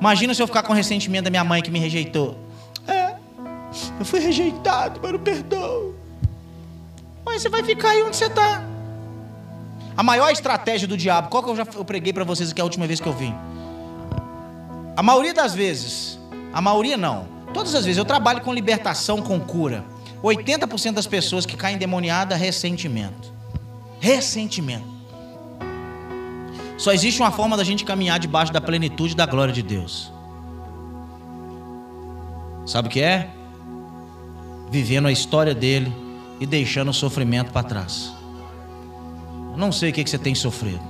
[0.00, 2.36] Imagina se eu ficar com ressentimento da minha mãe que me rejeitou.
[2.88, 3.14] É,
[4.00, 5.94] eu fui rejeitado, mas não perdão.
[7.24, 8.64] Mas você vai ficar aí onde você está.
[9.96, 12.86] A maior estratégia do diabo, qual que eu já preguei para vocês aqui a última
[12.86, 13.32] vez que eu vim?
[14.96, 16.18] A maioria das vezes,
[16.52, 19.84] a maioria não, todas as vezes eu trabalho com libertação, com cura.
[20.22, 23.32] 80% das pessoas que caem endemoniadas, ressentimento.
[24.02, 24.84] Ressentimento.
[26.76, 30.12] Só existe uma forma da gente caminhar debaixo da plenitude da glória de Deus.
[32.66, 33.30] Sabe o que é?
[34.72, 35.92] Vivendo a história dele
[36.40, 38.12] e deixando o sofrimento para trás.
[39.52, 40.82] Eu não sei o que você tem sofrido,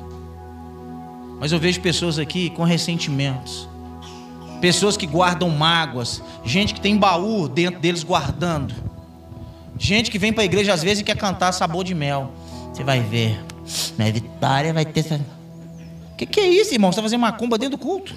[1.39, 3.69] mas eu vejo pessoas aqui com ressentimentos,
[4.59, 8.75] pessoas que guardam mágoas, gente que tem baú dentro deles guardando,
[9.79, 12.33] gente que vem para a igreja às vezes e quer cantar sabor de mel.
[12.73, 13.39] Você vai ver,
[13.99, 15.05] minha vitória vai ter
[16.27, 16.91] que, que é isso, irmão?
[16.91, 18.15] Você está fazendo macumba dentro do culto?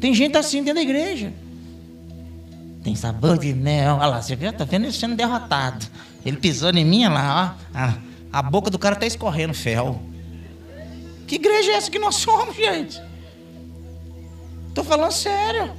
[0.00, 1.32] Tem gente assim dentro da igreja.
[2.82, 3.96] Tem sabor de mel.
[3.96, 4.52] Olha lá, você viu?
[4.52, 5.86] Tá vendo ele sendo derrotado.
[6.24, 7.56] Ele pisou em mim, olha lá.
[7.74, 7.94] A,
[8.32, 10.00] a boca do cara tá escorrendo fel.
[11.26, 13.00] Que igreja é essa que nós somos, gente?
[14.74, 15.72] Tô falando sério.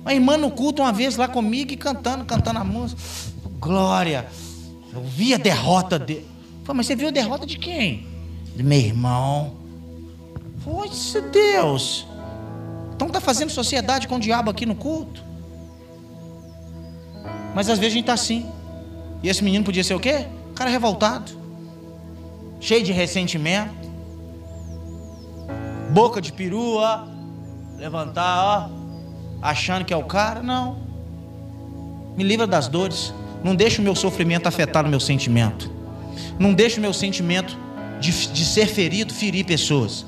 [0.00, 3.00] Uma irmã no culto uma vez lá comigo e cantando, cantando a música.
[3.60, 4.26] Glória.
[4.92, 6.26] Eu vi a derrota dele.
[6.64, 8.12] Falei, mas você viu a derrota de quem?
[8.54, 9.54] do meu irmão.
[10.64, 12.06] Poxa Deus.
[12.94, 15.22] Então está fazendo sociedade com o diabo aqui no culto.
[17.54, 18.46] Mas às vezes a gente está assim.
[19.22, 20.26] E esse menino podia ser o quê?
[20.54, 21.32] cara revoltado.
[22.60, 23.90] Cheio de ressentimento.
[25.90, 27.08] Boca de perua.
[27.76, 28.70] Levantar, ó.
[29.40, 30.42] Achando que é o cara.
[30.42, 30.78] Não.
[32.16, 33.12] Me livra das dores.
[33.42, 35.70] Não deixa o meu sofrimento afetar o meu sentimento.
[36.38, 37.56] Não deixa o meu sentimento
[38.00, 40.04] de, de ser ferido, ferir pessoas.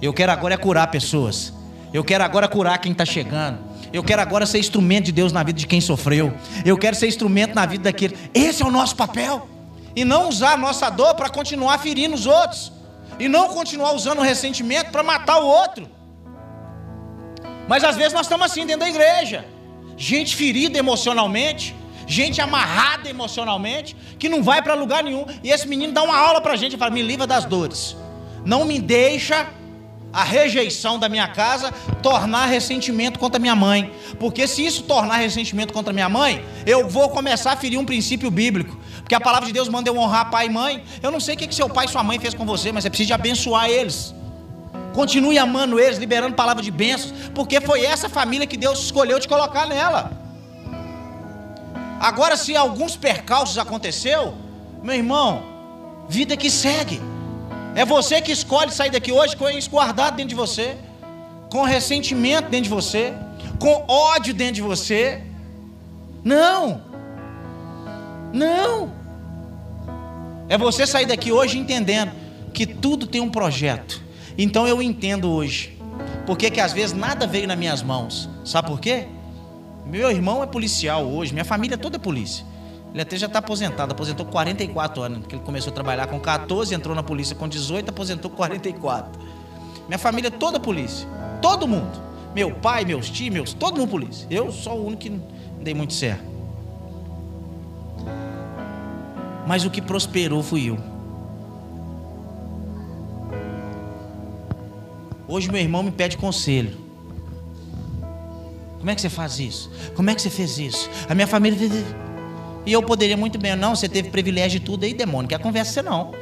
[0.00, 1.52] Eu quero agora é curar pessoas.
[1.92, 3.58] Eu quero agora curar quem está chegando.
[3.92, 6.34] Eu quero agora ser instrumento de Deus na vida de quem sofreu.
[6.64, 8.16] Eu quero ser instrumento na vida daquele.
[8.34, 9.48] Esse é o nosso papel.
[9.94, 12.72] E não usar a nossa dor para continuar ferindo os outros.
[13.18, 15.88] E não continuar usando o ressentimento para matar o outro.
[17.68, 19.44] Mas às vezes nós estamos assim dentro da igreja.
[19.96, 21.74] Gente ferida emocionalmente,
[22.06, 25.26] gente amarrada emocionalmente, que não vai para lugar nenhum.
[25.42, 27.96] E esse menino dá uma aula para a gente e fala: me livra das dores.
[28.44, 29.46] Não me deixa
[30.14, 33.92] a rejeição da minha casa tornar ressentimento contra minha mãe.
[34.20, 38.30] Porque se isso tornar ressentimento contra minha mãe, eu vou começar a ferir um princípio
[38.30, 38.78] bíblico.
[39.00, 40.84] Porque a palavra de Deus manda eu honrar pai e mãe.
[41.02, 42.86] Eu não sei o que, que seu pai e sua mãe fez com você, mas
[42.86, 44.14] é preciso abençoar eles.
[44.94, 49.26] Continue amando eles, liberando palavra de bênçãos, porque foi essa família que Deus escolheu te
[49.26, 50.23] colocar nela.
[52.04, 54.34] Agora, se alguns percalços aconteceu,
[54.82, 55.42] meu irmão,
[56.06, 57.00] vida que segue.
[57.74, 60.76] É você que escolhe sair daqui hoje com isso guardado dentro de você,
[61.50, 63.14] com ressentimento dentro de você,
[63.58, 65.22] com ódio dentro de você.
[66.22, 66.82] Não.
[68.34, 68.92] Não.
[70.46, 72.12] É você sair daqui hoje entendendo
[72.52, 74.02] que tudo tem um projeto.
[74.36, 75.80] Então eu entendo hoje.
[76.26, 78.28] Porque que às vezes nada veio nas minhas mãos.
[78.44, 79.06] Sabe por quê?
[79.84, 82.44] Meu irmão é policial hoje, minha família toda é polícia.
[82.92, 86.74] Ele até já está aposentado, aposentou 44 anos, porque ele começou a trabalhar com 14,
[86.74, 89.20] entrou na polícia com 18, aposentou 44.
[89.88, 91.06] Minha família toda polícia,
[91.42, 92.00] todo mundo.
[92.34, 94.26] Meu pai, meus tios, meus, todo mundo polícia.
[94.30, 95.22] Eu sou o único que não
[95.60, 96.24] dei muito certo.
[99.46, 100.78] Mas o que prosperou fui eu.
[105.26, 106.83] Hoje meu irmão me pede conselho.
[108.84, 109.70] Como é que você faz isso?
[109.96, 110.90] Como é que você fez isso?
[111.08, 111.58] A minha família.
[112.66, 115.72] E eu poderia muito bem, não, você teve privilégio de tudo aí, demônio, quer conversa
[115.72, 116.12] você não.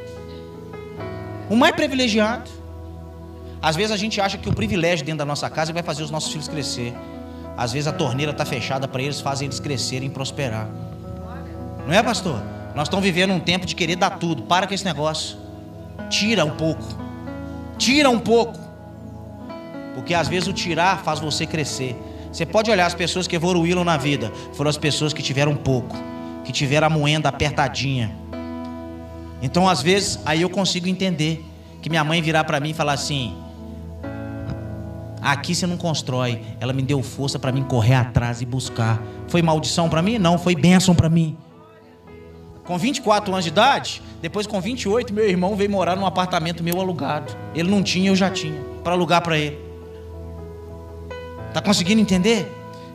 [1.50, 2.48] O mais privilegiado.
[3.60, 6.10] Às vezes a gente acha que o privilégio dentro da nossa casa vai fazer os
[6.12, 6.94] nossos filhos crescer.
[7.56, 10.68] Às vezes a torneira está fechada para eles, fazem eles crescerem e prosperar.
[11.84, 12.40] Não é, pastor?
[12.76, 14.44] Nós estamos vivendo um tempo de querer dar tudo.
[14.44, 15.36] Para com esse negócio.
[16.08, 16.84] Tira um pouco.
[17.76, 18.56] Tira um pouco.
[19.96, 22.00] Porque às vezes o tirar faz você crescer.
[22.33, 25.95] Você pode olhar as pessoas que evoluíram na vida, foram as pessoas que tiveram pouco,
[26.45, 28.11] que tiveram a moenda apertadinha.
[29.43, 31.45] Então, às vezes, aí eu consigo entender
[31.83, 33.37] que minha mãe virar para mim e falar assim:
[35.20, 36.41] Aqui você não constrói.
[36.59, 39.01] Ela me deu força para mim correr atrás e buscar.
[39.28, 40.18] Foi maldição para mim?
[40.18, 41.37] Não, foi bênção para mim.
[42.64, 46.80] Com 24 anos de idade, depois com 28, meu irmão veio morar num apartamento meu
[46.80, 47.37] alugado.
[47.55, 49.72] Ele não tinha, eu já tinha, para alugar para ele.
[51.53, 52.50] Tá conseguindo entender?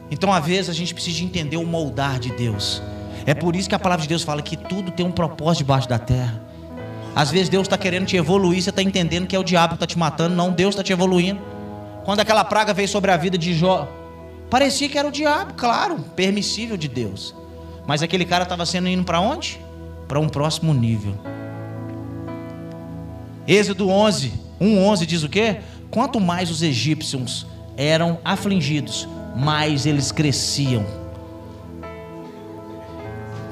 [0.09, 2.81] Então, às vezes, a gente precisa entender o moldar de Deus.
[3.25, 5.87] É por isso que a palavra de Deus fala que tudo tem um propósito debaixo
[5.87, 6.41] da terra.
[7.13, 9.83] Às vezes Deus está querendo te evoluir, você está entendendo que é o diabo que
[9.83, 11.41] está te matando, não, Deus está te evoluindo.
[12.05, 13.85] Quando aquela praga veio sobre a vida de Jó,
[14.49, 17.35] parecia que era o diabo, claro, permissível de Deus.
[17.87, 19.59] Mas aquele cara estava sendo indo para onde?
[20.07, 21.15] Para um próximo nível.
[23.47, 25.57] Êxodo 11, 1:11 diz o quê?
[25.89, 27.47] Quanto mais os egípcios
[27.77, 30.85] eram afligidos, mais eles cresciam.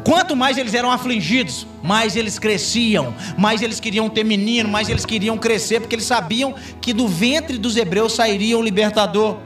[0.04, 5.06] Quanto mais eles eram afligidos, mais eles cresciam, mais eles queriam ter menino, mais eles
[5.06, 9.38] queriam crescer, porque eles sabiam que do ventre dos hebreus sairia um libertador.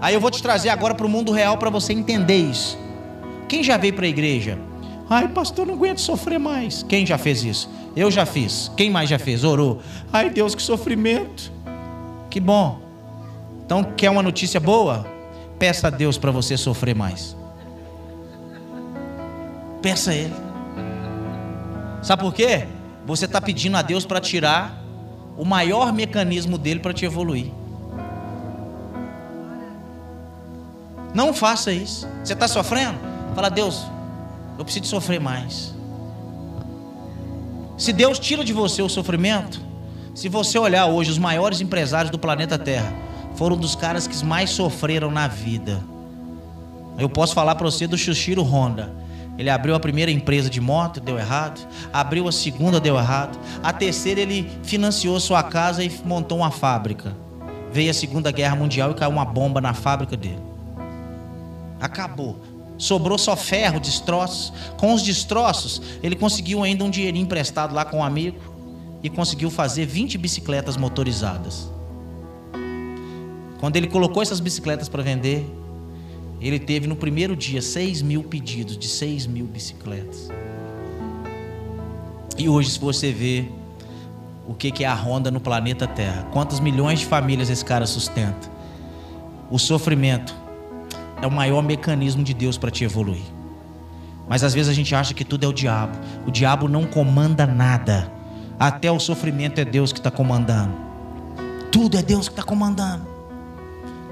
[0.00, 2.78] Aí eu vou te trazer agora para o mundo real para você entender isso.
[3.48, 4.58] Quem já veio para a igreja?
[5.08, 6.82] Ai, pastor, não aguento sofrer mais.
[6.82, 7.68] Quem já fez isso?
[7.96, 8.70] Eu já fiz.
[8.76, 9.42] Quem mais já fez?
[9.42, 9.80] Orou.
[10.12, 11.50] Ai, Deus, que sofrimento.
[12.30, 12.80] Que bom.
[13.66, 15.04] Então, quer uma notícia boa?
[15.58, 17.36] Peça a Deus para você sofrer mais.
[19.82, 20.34] Peça a Ele.
[22.02, 22.66] Sabe por quê?
[23.04, 24.80] Você está pedindo a Deus para tirar
[25.36, 27.52] o maior mecanismo dele para te evoluir.
[31.12, 32.08] Não faça isso.
[32.22, 32.98] Você está sofrendo?
[33.34, 33.86] Fala, Deus,
[34.58, 35.74] eu preciso sofrer mais.
[37.76, 39.60] Se Deus tira de você o sofrimento,
[40.20, 42.92] se você olhar hoje, os maiores empresários do planeta Terra
[43.36, 45.82] foram dos caras que mais sofreram na vida.
[46.98, 48.92] Eu posso falar para você do Shushiro Honda.
[49.38, 51.66] Ele abriu a primeira empresa de moto, deu errado.
[51.90, 53.38] Abriu a segunda, deu errado.
[53.62, 57.16] A terceira, ele financiou sua casa e montou uma fábrica.
[57.72, 60.42] Veio a Segunda Guerra Mundial e caiu uma bomba na fábrica dele.
[61.80, 62.38] Acabou.
[62.76, 64.52] Sobrou só ferro, destroços.
[64.76, 68.49] Com os destroços, ele conseguiu ainda um dinheirinho emprestado lá com um amigo
[69.02, 71.70] e conseguiu fazer 20 bicicletas motorizadas.
[73.58, 75.46] Quando ele colocou essas bicicletas para vender,
[76.40, 80.28] ele teve no primeiro dia 6 mil pedidos de 6 mil bicicletas.
[82.38, 83.44] E hoje, se você vê
[84.48, 88.50] o que é a Honda no planeta Terra, quantas milhões de famílias esse cara sustenta,
[89.50, 90.34] o sofrimento
[91.20, 93.22] é o maior mecanismo de Deus para te evoluir.
[94.26, 95.98] Mas às vezes a gente acha que tudo é o diabo.
[96.26, 98.10] O diabo não comanda nada.
[98.60, 100.74] Até o sofrimento é Deus que está comandando.
[101.72, 103.06] Tudo é Deus que está comandando.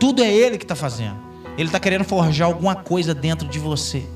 [0.00, 1.18] Tudo é Ele que está fazendo.
[1.58, 4.06] Ele está querendo forjar alguma coisa dentro de você.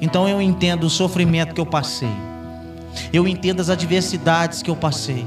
[0.00, 2.10] Então eu entendo o sofrimento que eu passei.
[3.12, 5.24] Eu entendo as adversidades que eu passei.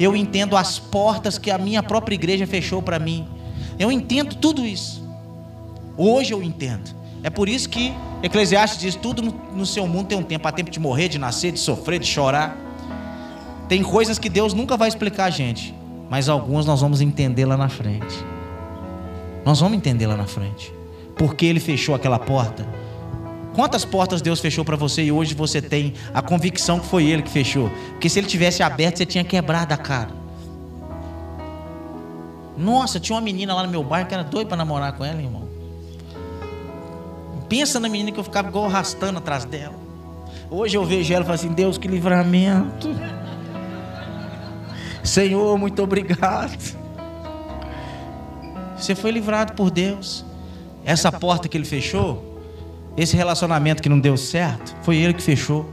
[0.00, 3.28] Eu entendo as portas que a minha própria igreja fechou para mim.
[3.78, 5.06] Eu entendo tudo isso.
[5.96, 6.90] Hoje eu entendo.
[7.22, 7.94] É por isso que
[8.24, 10.48] Eclesiastes diz: tudo no, seu mundo tem um tempo.
[10.48, 12.67] Há tempo de morrer, de nascer, de sofrer, de chorar.
[13.68, 15.74] Tem coisas que Deus nunca vai explicar a gente,
[16.08, 18.24] mas algumas nós vamos entender lá na frente.
[19.44, 20.72] Nós vamos entender lá na frente.
[21.16, 22.66] Porque Ele fechou aquela porta.
[23.54, 27.22] Quantas portas Deus fechou para você e hoje você tem a convicção que foi Ele
[27.22, 27.70] que fechou?
[27.90, 30.10] Porque se Ele tivesse aberto, você tinha quebrado a cara.
[32.56, 35.20] Nossa, tinha uma menina lá no meu bairro que era doida para namorar com ela,
[35.20, 35.48] irmão.
[37.48, 39.74] Pensa na menina que eu ficava igual arrastando atrás dela.
[40.50, 42.88] Hoje eu vejo ela e falo assim: Deus, que livramento.
[45.02, 46.76] Senhor, muito obrigado.
[48.76, 50.24] Você foi livrado por Deus.
[50.84, 52.40] Essa porta que Ele fechou,
[52.96, 55.68] esse relacionamento que não deu certo, foi Ele que fechou.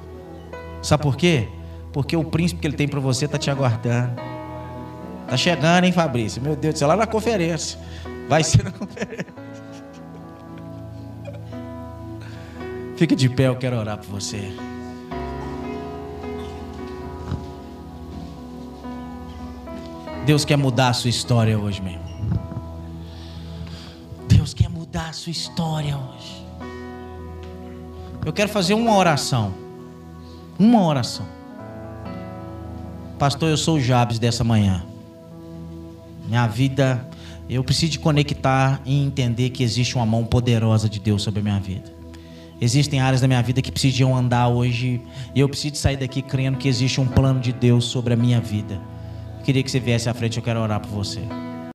[0.82, 1.48] Sabe por quê?
[1.94, 4.14] Porque o príncipe que Ele tem para você está te aguardando.
[5.28, 6.42] Tá chegando, hein, Fabrício?
[6.42, 7.80] Meu Deus do céu, lá na conferência.
[8.28, 9.46] Vai ser na conferência.
[12.96, 14.54] Fique de pé, eu quero orar por você.
[20.26, 22.04] Deus quer mudar a sua história hoje mesmo.
[24.28, 26.44] Deus quer mudar a sua história hoje.
[28.26, 29.54] Eu quero fazer uma oração.
[30.58, 31.28] Uma oração.
[33.20, 34.84] Pastor, eu sou o Jabes dessa manhã.
[36.28, 37.08] Minha vida,
[37.48, 41.44] eu preciso de conectar e entender que existe uma mão poderosa de Deus sobre a
[41.44, 41.94] minha vida.
[42.60, 45.00] Existem áreas da minha vida que precisam andar hoje.
[45.36, 48.42] E eu preciso sair daqui crendo que existe um plano de Deus sobre a minha
[48.42, 48.82] vida.
[49.46, 51.22] Queria que você viesse à frente, eu quero orar por você.